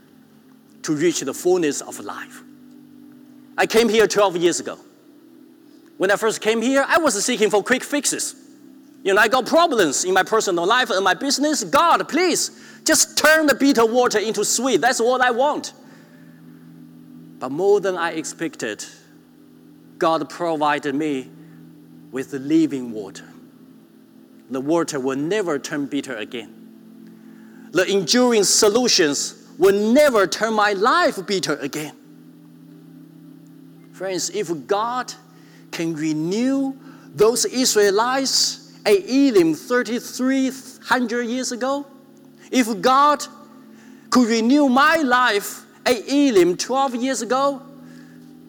to 0.83 0.95
reach 0.95 1.21
the 1.21 1.33
fullness 1.33 1.81
of 1.81 1.99
life. 2.01 2.43
I 3.57 3.67
came 3.67 3.89
here 3.89 4.07
12 4.07 4.37
years 4.37 4.61
ago. 4.61 4.79
When 5.97 6.11
I 6.11 6.17
first 6.17 6.43
came 6.43 6.61
here, 6.61 6.85
I 6.87 6.99
was 6.99 7.23
seeking 7.25 7.51
for 7.51 7.63
quick 7.63 7.83
fixes. 7.83 8.35
You 9.03 9.15
know, 9.15 9.21
I 9.21 9.29
got 9.29 9.47
problems 9.47 10.05
in 10.05 10.13
my 10.13 10.23
personal 10.23 10.67
life 10.67 10.91
and 10.91 11.03
my 11.03 11.15
business. 11.15 11.65
God, 11.65 12.07
please, 12.09 12.51
just 12.85 13.17
turn 13.17 13.47
the 13.47 13.55
bitter 13.55 13.87
water 13.87 14.19
into 14.19 14.45
sweet. 14.45 14.83
That's 14.83 15.01
what 15.01 15.23
I 15.23 15.31
want. 15.31 15.73
But 17.39 17.51
more 17.51 17.81
than 17.81 17.97
I 17.97 18.13
expected, 18.13 18.85
God 19.97 20.29
provided 20.29 20.95
me 20.95 21.31
with 22.13 22.33
the 22.33 22.39
living 22.39 22.93
water. 22.93 23.25
The 24.51 24.61
water 24.61 24.99
will 24.99 25.17
never 25.17 25.59
turn 25.59 25.87
bitter 25.87 26.17
again. 26.17 26.55
The 27.73 27.91
enduring 27.91 28.45
solutions 28.45 29.47
will 29.59 29.93
never 29.93 30.27
turn 30.27 30.55
my 30.55 30.73
life 30.73 31.27
bitter 31.27 31.57
again. 31.57 31.95
Friends, 33.93 34.31
if 34.31 34.67
God 34.67 35.13
can 35.71 35.95
renew 35.95 36.75
those 37.15 37.45
Israelites 37.45 38.79
at 38.87 38.97
Elim 39.09 39.55
3,300 39.55 41.23
years 41.23 41.53
ago, 41.53 41.87
if 42.51 42.81
God 42.81 43.25
could 44.11 44.29
renew 44.29 44.69
my 44.69 44.97
life 44.97 45.65
at 45.85 46.09
Elim 46.09 46.57
12 46.57 46.95
years 46.95 47.23
ago, 47.23 47.61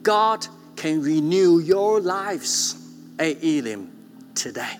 God 0.03 0.47
can 0.75 1.01
renew 1.01 1.59
your 1.59 1.99
lives 1.99 2.75
at 3.17 3.43
Elim 3.43 3.91
today. 4.35 4.77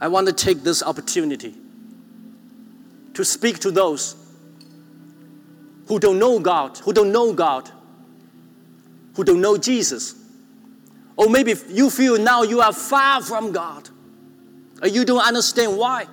I 0.00 0.08
want 0.08 0.26
to 0.28 0.32
take 0.32 0.62
this 0.62 0.82
opportunity 0.82 1.54
to 3.14 3.24
speak 3.24 3.58
to 3.60 3.70
those 3.70 4.16
who 5.88 5.98
don't 5.98 6.18
know 6.18 6.38
God, 6.38 6.78
who 6.78 6.92
don't 6.92 7.10
know 7.10 7.32
God, 7.32 7.70
who 9.14 9.24
don't 9.24 9.40
know 9.40 9.56
Jesus. 9.56 10.14
Or 11.16 11.28
maybe 11.28 11.54
you 11.68 11.90
feel 11.90 12.18
now 12.18 12.42
you 12.42 12.60
are 12.60 12.72
far 12.72 13.22
from 13.22 13.50
God. 13.50 13.88
And 14.80 14.94
you 14.94 15.04
don't 15.04 15.20
understand 15.20 15.76
why. 15.76 16.06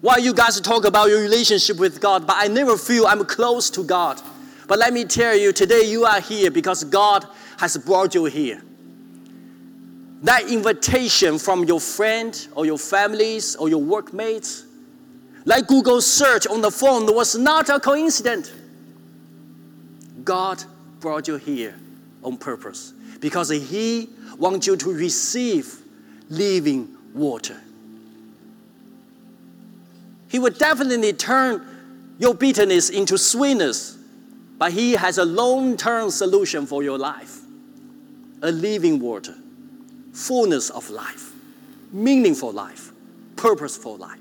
Why 0.00 0.16
you 0.16 0.32
guys 0.32 0.58
talk 0.60 0.86
about 0.86 1.08
your 1.08 1.20
relationship 1.20 1.78
with 1.78 2.00
God, 2.00 2.26
but 2.26 2.36
I 2.38 2.48
never 2.48 2.78
feel 2.78 3.06
I'm 3.06 3.24
close 3.24 3.68
to 3.70 3.82
God. 3.82 4.20
But 4.66 4.78
let 4.78 4.92
me 4.92 5.04
tell 5.04 5.36
you, 5.36 5.52
today 5.52 5.82
you 5.82 6.04
are 6.04 6.20
here 6.20 6.50
because 6.50 6.84
God 6.84 7.26
has 7.58 7.76
brought 7.76 8.14
you 8.14 8.24
here. 8.24 8.62
That 10.22 10.50
invitation 10.50 11.38
from 11.38 11.64
your 11.64 11.80
friend 11.80 12.48
or 12.54 12.66
your 12.66 12.78
families 12.78 13.54
or 13.56 13.68
your 13.68 13.82
workmates, 13.82 14.64
like 15.44 15.66
Google 15.66 16.00
search 16.00 16.46
on 16.46 16.60
the 16.60 16.70
phone, 16.70 17.06
was 17.14 17.36
not 17.36 17.68
a 17.68 17.78
coincidence. 17.78 18.50
God 20.24 20.62
brought 21.00 21.28
you 21.28 21.36
here 21.36 21.78
on 22.24 22.36
purpose 22.36 22.92
because 23.20 23.50
He 23.50 24.08
wants 24.38 24.66
you 24.66 24.76
to 24.76 24.92
receive 24.92 25.78
living 26.28 26.88
water. 27.14 27.60
He 30.28 30.38
will 30.38 30.50
definitely 30.50 31.12
turn 31.12 31.64
your 32.18 32.34
bitterness 32.34 32.90
into 32.90 33.16
sweetness 33.16 33.96
but 34.58 34.72
He 34.72 34.92
has 34.92 35.18
a 35.18 35.24
long 35.24 35.76
term 35.76 36.10
solution 36.10 36.66
for 36.66 36.82
your 36.82 36.98
life 36.98 37.40
a 38.42 38.52
living 38.52 39.00
water, 39.00 39.34
fullness 40.16 40.70
of 40.70 40.88
life, 40.88 41.32
meaningful 41.92 42.50
life, 42.50 42.90
purposeful 43.36 43.96
life. 43.98 44.18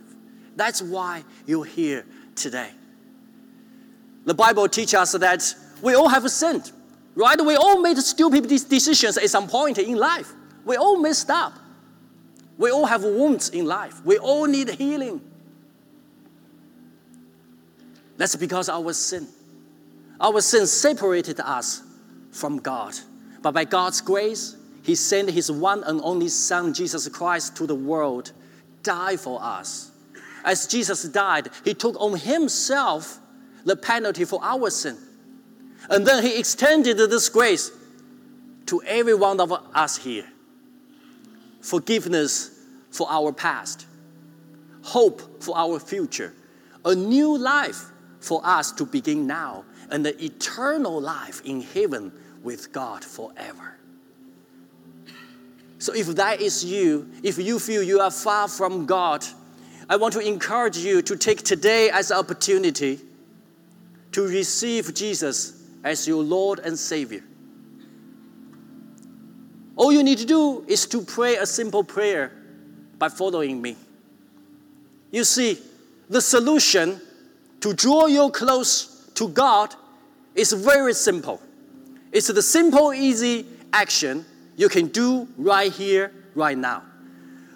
That's 0.58 0.82
why 0.82 1.24
you're 1.46 1.66
here 1.66 2.06
today. 2.36 2.70
The 4.26 4.34
Bible 4.34 4.68
teaches 4.68 4.96
us 4.96 5.14
that 5.14 5.56
we 5.82 5.94
all 5.94 6.10
have 6.10 6.30
sinned, 6.30 6.72
right? 7.16 7.40
We 7.40 7.56
all 7.56 7.80
made 7.80 7.98
stupid 8.00 8.48
decisions 8.48 9.18
at 9.18 9.30
some 9.30 9.48
point 9.48 9.78
in 9.78 9.96
life. 9.96 10.34
We 10.66 10.76
all 10.76 11.00
messed 11.00 11.30
up. 11.30 11.54
We 12.58 12.72
all 12.72 12.86
have 12.86 13.04
wounds 13.04 13.50
in 13.50 13.66
life. 13.66 14.04
We 14.04 14.18
all 14.18 14.46
need 14.46 14.70
healing. 14.70 15.22
That's 18.18 18.36
because 18.36 18.68
our 18.68 18.92
sin. 18.94 19.28
Our 20.20 20.42
sin 20.42 20.68
separated 20.68 21.40
us 21.40 21.84
from 22.32 22.58
God. 22.58 22.96
But 23.42 23.54
by 23.54 23.66
God's 23.66 24.02
grace, 24.02 24.56
He 24.86 24.94
sent 24.94 25.32
His 25.32 25.52
one 25.52 25.84
and 25.84 26.00
only 26.04 26.30
Son, 26.30 26.72
Jesus 26.72 27.08
Christ, 27.10 27.56
to 27.58 27.66
the 27.66 27.74
world, 27.74 28.32
die 28.84 29.18
for 29.18 29.42
us. 29.42 29.92
As 30.44 30.68
Jesus 30.68 31.02
died, 31.04 31.50
He 31.64 31.74
took 31.74 32.00
on 32.00 32.20
Himself 32.20 33.20
the 33.66 33.76
penalty 33.76 34.26
for 34.26 34.40
our 34.44 34.70
sin. 34.70 34.96
And 35.90 36.06
then 36.06 36.24
He 36.24 36.38
extended 36.38 36.98
this 36.98 37.30
grace 37.30 37.72
to 38.68 38.82
every 38.84 39.16
one 39.16 39.40
of 39.40 39.52
us 39.52 39.98
here 39.98 40.28
forgiveness 41.62 42.52
for 42.92 43.08
our 43.10 43.34
past, 43.34 43.88
hope 44.84 45.42
for 45.42 45.58
our 45.58 45.80
future, 45.80 46.32
a 46.86 46.94
new 46.94 47.36
life 47.36 47.86
for 48.20 48.40
us 48.46 48.72
to 48.74 48.86
begin 48.86 49.26
now 49.26 49.66
and 49.90 50.06
the 50.06 50.24
eternal 50.24 51.02
life 51.02 51.42
in 51.44 51.62
heaven 51.62 52.12
with 52.44 52.72
God 52.72 53.04
forever. 53.04 53.75
So, 55.86 55.94
if 55.94 56.08
that 56.16 56.42
is 56.42 56.66
you, 56.66 57.08
if 57.22 57.38
you 57.38 57.60
feel 57.60 57.84
you 57.84 58.00
are 58.00 58.10
far 58.10 58.48
from 58.48 58.88
God, 58.88 59.24
I 59.88 59.98
want 59.98 60.16
to 60.16 60.20
encourage 60.20 60.78
you 60.78 61.04
to 61.04 61.16
take 61.16 61.44
today 61.44 61.92
as 61.92 62.10
an 62.10 62.18
opportunity 62.18 63.00
to 64.14 64.28
receive 64.28 64.96
Jesus 64.96 65.62
as 65.84 66.08
your 66.08 66.24
Lord 66.24 66.58
and 66.58 66.76
Savior. 66.76 67.24
All 69.76 69.92
you 69.92 70.02
need 70.02 70.18
to 70.18 70.26
do 70.26 70.66
is 70.68 70.88
to 70.88 71.04
pray 71.04 71.36
a 71.36 71.46
simple 71.46 71.84
prayer 71.84 72.32
by 72.98 73.10
following 73.10 73.62
me. 73.62 73.76
You 75.12 75.24
see, 75.24 75.60
the 76.10 76.20
solution 76.20 77.00
to 77.62 77.76
draw 77.76 78.08
you 78.08 78.32
close 78.32 79.08
to 79.14 79.28
God 79.28 79.76
is 80.34 80.52
very 80.52 80.96
simple. 80.96 81.40
It's 82.12 82.30
the 82.30 82.42
simple, 82.42 82.92
easy 82.92 83.46
action 83.72 84.26
you 84.56 84.70
can 84.70 84.88
do 84.88 85.28
right 85.38 85.72
here, 85.72 86.12
right 86.34 86.58
now. 86.58 86.84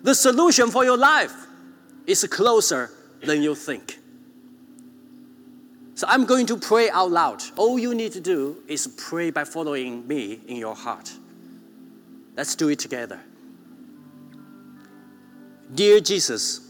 The 0.04 0.16
solution 0.16 0.72
for 0.72 0.84
your 0.84 0.98
life 0.98 1.34
is 2.08 2.24
closer 2.26 2.92
than 3.22 3.42
you 3.42 3.56
think. 3.56 4.00
So 5.96 6.08
I'm 6.08 6.26
going 6.26 6.46
to 6.48 6.58
pray 6.58 6.90
out 6.90 7.12
loud. 7.12 7.44
All 7.58 7.78
you 7.78 7.94
need 7.94 8.14
to 8.14 8.22
do 8.22 8.64
is 8.68 8.88
pray 8.88 9.32
by 9.32 9.44
following 9.44 10.08
me 10.08 10.40
in 10.48 10.56
your 10.56 10.76
heart. 10.76 11.12
Let's 12.38 12.56
do 12.56 12.70
it 12.70 12.80
together. 12.80 13.20
Dear 15.74 16.00
Jesus, 16.00 16.62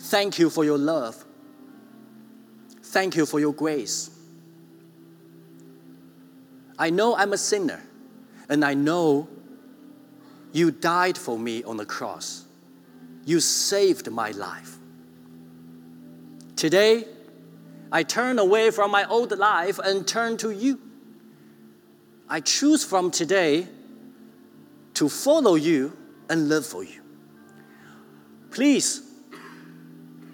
thank 0.00 0.38
you 0.38 0.48
for 0.48 0.64
your 0.64 0.78
love 0.78 1.24
Thank 2.88 3.16
you 3.16 3.26
for 3.26 3.38
your 3.38 3.52
grace. 3.52 4.10
I 6.78 6.88
know 6.88 7.14
I'm 7.14 7.34
a 7.34 7.38
sinner, 7.38 7.82
and 8.48 8.64
I 8.64 8.74
know 8.74 9.28
you 10.52 10.70
died 10.70 11.18
for 11.18 11.38
me 11.38 11.62
on 11.64 11.76
the 11.76 11.84
cross. 11.84 12.44
You 13.24 13.40
saved 13.40 14.10
my 14.10 14.30
life. 14.30 14.76
Today, 16.56 17.04
I 17.92 18.02
turn 18.02 18.38
away 18.38 18.70
from 18.70 18.90
my 18.90 19.04
old 19.04 19.36
life 19.36 19.78
and 19.78 20.06
turn 20.06 20.36
to 20.38 20.50
you. 20.50 20.80
I 22.28 22.40
choose 22.40 22.84
from 22.84 23.10
today 23.10 23.68
to 24.94 25.08
follow 25.08 25.54
you 25.54 25.96
and 26.28 26.48
live 26.48 26.66
for 26.66 26.82
you. 26.82 27.00
Please, 28.50 29.02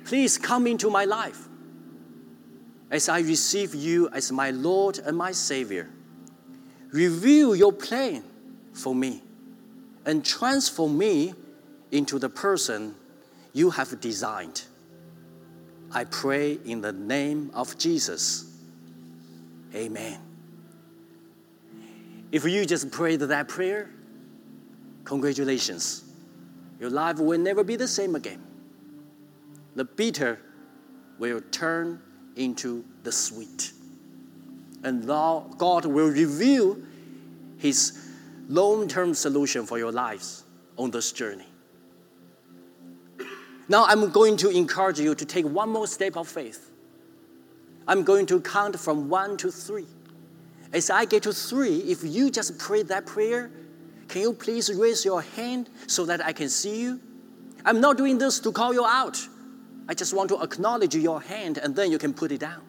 please 0.04 0.38
come 0.38 0.66
into 0.66 0.90
my 0.90 1.04
life 1.04 1.48
as 2.90 3.08
I 3.08 3.20
receive 3.20 3.74
you 3.74 4.08
as 4.10 4.32
my 4.32 4.50
Lord 4.50 4.98
and 4.98 5.16
my 5.16 5.32
Savior. 5.32 5.90
Reveal 6.94 7.56
your 7.56 7.72
plan 7.72 8.22
for 8.72 8.94
me 8.94 9.20
and 10.06 10.24
transform 10.24 10.96
me 10.96 11.34
into 11.90 12.20
the 12.20 12.28
person 12.28 12.94
you 13.52 13.70
have 13.70 14.00
designed. 14.00 14.62
I 15.90 16.04
pray 16.04 16.52
in 16.64 16.82
the 16.82 16.92
name 16.92 17.50
of 17.52 17.76
Jesus. 17.78 18.48
Amen. 19.74 20.20
If 22.30 22.44
you 22.44 22.64
just 22.64 22.92
prayed 22.92 23.18
that 23.18 23.48
prayer, 23.48 23.90
congratulations. 25.02 26.04
Your 26.78 26.90
life 26.90 27.18
will 27.18 27.40
never 27.40 27.64
be 27.64 27.74
the 27.74 27.88
same 27.88 28.14
again. 28.14 28.40
The 29.74 29.84
bitter 29.84 30.38
will 31.18 31.40
turn 31.50 32.00
into 32.36 32.84
the 33.02 33.10
sweet. 33.10 33.72
And 34.84 35.06
now 35.06 35.50
God 35.58 35.86
will 35.86 36.08
reveal 36.08 36.76
His 37.58 38.08
long 38.48 38.86
term 38.86 39.14
solution 39.14 39.66
for 39.66 39.78
your 39.78 39.90
lives 39.90 40.44
on 40.76 40.90
this 40.90 41.12
journey. 41.12 41.46
Now 43.68 43.86
I'm 43.86 44.10
going 44.10 44.36
to 44.38 44.50
encourage 44.50 45.00
you 45.00 45.14
to 45.14 45.24
take 45.24 45.46
one 45.46 45.70
more 45.70 45.86
step 45.86 46.16
of 46.16 46.28
faith. 46.28 46.70
I'm 47.88 48.02
going 48.02 48.26
to 48.26 48.40
count 48.40 48.78
from 48.78 49.08
one 49.08 49.36
to 49.38 49.50
three. 49.50 49.86
As 50.72 50.90
I 50.90 51.04
get 51.04 51.22
to 51.22 51.32
three, 51.32 51.78
if 51.78 52.02
you 52.02 52.30
just 52.30 52.58
pray 52.58 52.82
that 52.82 53.06
prayer, 53.06 53.50
can 54.08 54.22
you 54.22 54.32
please 54.32 54.72
raise 54.74 55.04
your 55.04 55.22
hand 55.22 55.70
so 55.86 56.04
that 56.06 56.24
I 56.24 56.32
can 56.32 56.48
see 56.48 56.80
you? 56.82 57.00
I'm 57.64 57.80
not 57.80 57.96
doing 57.96 58.18
this 58.18 58.38
to 58.40 58.52
call 58.52 58.74
you 58.74 58.84
out. 58.84 59.18
I 59.88 59.94
just 59.94 60.14
want 60.14 60.28
to 60.30 60.42
acknowledge 60.42 60.94
your 60.94 61.20
hand 61.20 61.58
and 61.58 61.74
then 61.74 61.90
you 61.90 61.98
can 61.98 62.12
put 62.12 62.32
it 62.32 62.40
down. 62.40 62.62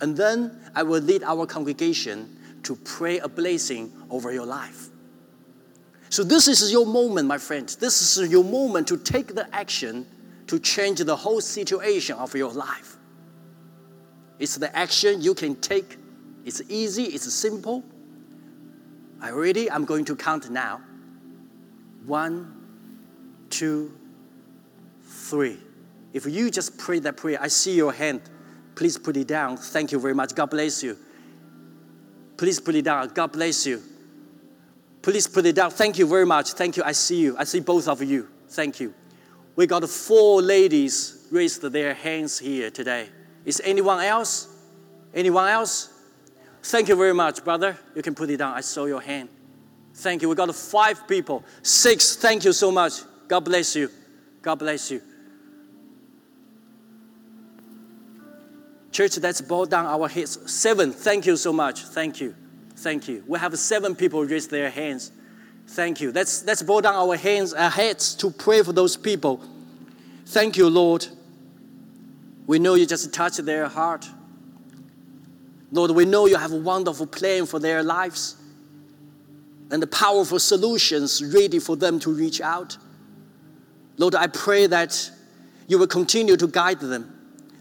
And 0.00 0.16
then 0.16 0.58
I 0.74 0.82
will 0.82 1.00
lead 1.00 1.22
our 1.22 1.46
congregation 1.46 2.36
to 2.64 2.76
pray 2.76 3.18
a 3.18 3.28
blessing 3.28 3.92
over 4.10 4.32
your 4.32 4.46
life. 4.46 4.88
So, 6.10 6.24
this 6.24 6.48
is 6.48 6.72
your 6.72 6.86
moment, 6.86 7.28
my 7.28 7.38
friends. 7.38 7.76
This 7.76 8.16
is 8.16 8.30
your 8.30 8.44
moment 8.44 8.88
to 8.88 8.96
take 8.96 9.34
the 9.34 9.52
action 9.54 10.06
to 10.46 10.58
change 10.58 11.00
the 11.00 11.14
whole 11.16 11.40
situation 11.40 12.16
of 12.16 12.34
your 12.34 12.50
life. 12.50 12.96
It's 14.38 14.56
the 14.56 14.74
action 14.76 15.20
you 15.20 15.34
can 15.34 15.54
take. 15.56 15.98
It's 16.44 16.62
easy, 16.68 17.04
it's 17.04 17.30
simple. 17.32 17.84
You 19.24 19.38
ready? 19.38 19.70
I'm 19.70 19.84
going 19.84 20.04
to 20.06 20.16
count 20.16 20.48
now. 20.50 20.80
One, 22.06 22.54
two, 23.50 23.92
three. 25.02 25.58
If 26.12 26.24
you 26.24 26.50
just 26.50 26.78
pray 26.78 27.00
that 27.00 27.16
prayer, 27.16 27.38
I 27.40 27.48
see 27.48 27.74
your 27.74 27.92
hand. 27.92 28.22
Please 28.78 28.96
put 28.96 29.16
it 29.16 29.26
down. 29.26 29.56
Thank 29.56 29.90
you 29.90 29.98
very 29.98 30.14
much. 30.14 30.36
God 30.36 30.50
bless 30.50 30.84
you. 30.84 30.96
Please 32.36 32.60
put 32.60 32.76
it 32.76 32.84
down. 32.84 33.08
God 33.08 33.32
bless 33.32 33.66
you. 33.66 33.82
Please 35.02 35.26
put 35.26 35.44
it 35.46 35.56
down. 35.56 35.72
Thank 35.72 35.98
you 35.98 36.06
very 36.06 36.24
much. 36.24 36.52
Thank 36.52 36.76
you. 36.76 36.84
I 36.84 36.92
see 36.92 37.20
you. 37.20 37.36
I 37.36 37.42
see 37.42 37.58
both 37.58 37.88
of 37.88 38.00
you. 38.04 38.28
Thank 38.50 38.78
you. 38.78 38.94
We 39.56 39.66
got 39.66 39.88
four 39.88 40.40
ladies 40.40 41.26
raised 41.32 41.60
their 41.60 41.92
hands 41.92 42.38
here 42.38 42.70
today. 42.70 43.08
Is 43.44 43.60
anyone 43.64 43.98
else? 43.98 44.46
Anyone 45.12 45.48
else? 45.48 45.92
Thank 46.62 46.88
you 46.88 46.94
very 46.94 47.14
much, 47.14 47.42
brother. 47.42 47.76
You 47.96 48.02
can 48.02 48.14
put 48.14 48.30
it 48.30 48.36
down. 48.36 48.54
I 48.54 48.60
saw 48.60 48.84
your 48.84 49.00
hand. 49.00 49.28
Thank 49.92 50.22
you. 50.22 50.28
We 50.28 50.36
got 50.36 50.54
five 50.54 51.08
people. 51.08 51.44
Six. 51.62 52.14
Thank 52.14 52.44
you 52.44 52.52
so 52.52 52.70
much. 52.70 52.92
God 53.26 53.40
bless 53.40 53.74
you. 53.74 53.90
God 54.40 54.60
bless 54.60 54.92
you. 54.92 55.02
Church, 58.98 59.16
let's 59.18 59.40
bow 59.40 59.64
down 59.64 59.86
our 59.86 60.08
heads. 60.08 60.40
Seven. 60.52 60.90
Thank 60.90 61.24
you 61.24 61.36
so 61.36 61.52
much. 61.52 61.84
Thank 61.84 62.20
you. 62.20 62.34
Thank 62.78 63.06
you. 63.06 63.22
We 63.28 63.38
have 63.38 63.56
seven 63.56 63.94
people 63.94 64.24
raise 64.24 64.48
their 64.48 64.70
hands. 64.70 65.12
Thank 65.68 66.00
you. 66.00 66.10
Let's, 66.10 66.44
let's 66.44 66.64
bow 66.64 66.80
down 66.80 66.96
our 66.96 67.14
hands, 67.14 67.54
our 67.54 67.70
heads 67.70 68.16
to 68.16 68.28
pray 68.28 68.60
for 68.64 68.72
those 68.72 68.96
people. 68.96 69.40
Thank 70.26 70.56
you, 70.56 70.68
Lord. 70.68 71.06
We 72.48 72.58
know 72.58 72.74
you 72.74 72.86
just 72.86 73.14
touched 73.14 73.44
their 73.44 73.68
heart. 73.68 74.04
Lord, 75.70 75.92
we 75.92 76.04
know 76.04 76.26
you 76.26 76.36
have 76.36 76.50
a 76.50 76.58
wonderful 76.58 77.06
plan 77.06 77.46
for 77.46 77.60
their 77.60 77.84
lives 77.84 78.34
and 79.70 79.80
the 79.80 79.86
powerful 79.86 80.40
solutions 80.40 81.22
ready 81.22 81.60
for 81.60 81.76
them 81.76 82.00
to 82.00 82.12
reach 82.12 82.40
out. 82.40 82.76
Lord, 83.96 84.16
I 84.16 84.26
pray 84.26 84.66
that 84.66 85.08
you 85.68 85.78
will 85.78 85.86
continue 85.86 86.36
to 86.36 86.48
guide 86.48 86.80
them, 86.80 87.14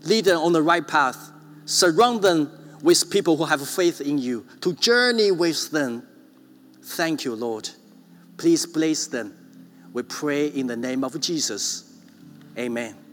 lead 0.07 0.25
them 0.25 0.39
on 0.39 0.53
the 0.53 0.61
right 0.61 0.87
path, 0.87 1.31
surround 1.65 2.21
them 2.21 2.51
with 2.81 3.09
people 3.11 3.37
who 3.37 3.45
have 3.45 3.67
faith 3.67 4.01
in 4.01 4.17
you, 4.17 4.45
to 4.61 4.73
journey 4.73 5.31
with 5.31 5.71
them. 5.71 6.03
Thank 6.81 7.25
you, 7.25 7.35
Lord. 7.35 7.69
Please 8.37 8.65
bless 8.65 9.07
them. 9.07 9.35
We 9.93 10.03
pray 10.03 10.47
in 10.47 10.67
the 10.67 10.77
name 10.77 11.03
of 11.03 11.19
Jesus. 11.19 11.83
Amen. 12.57 13.06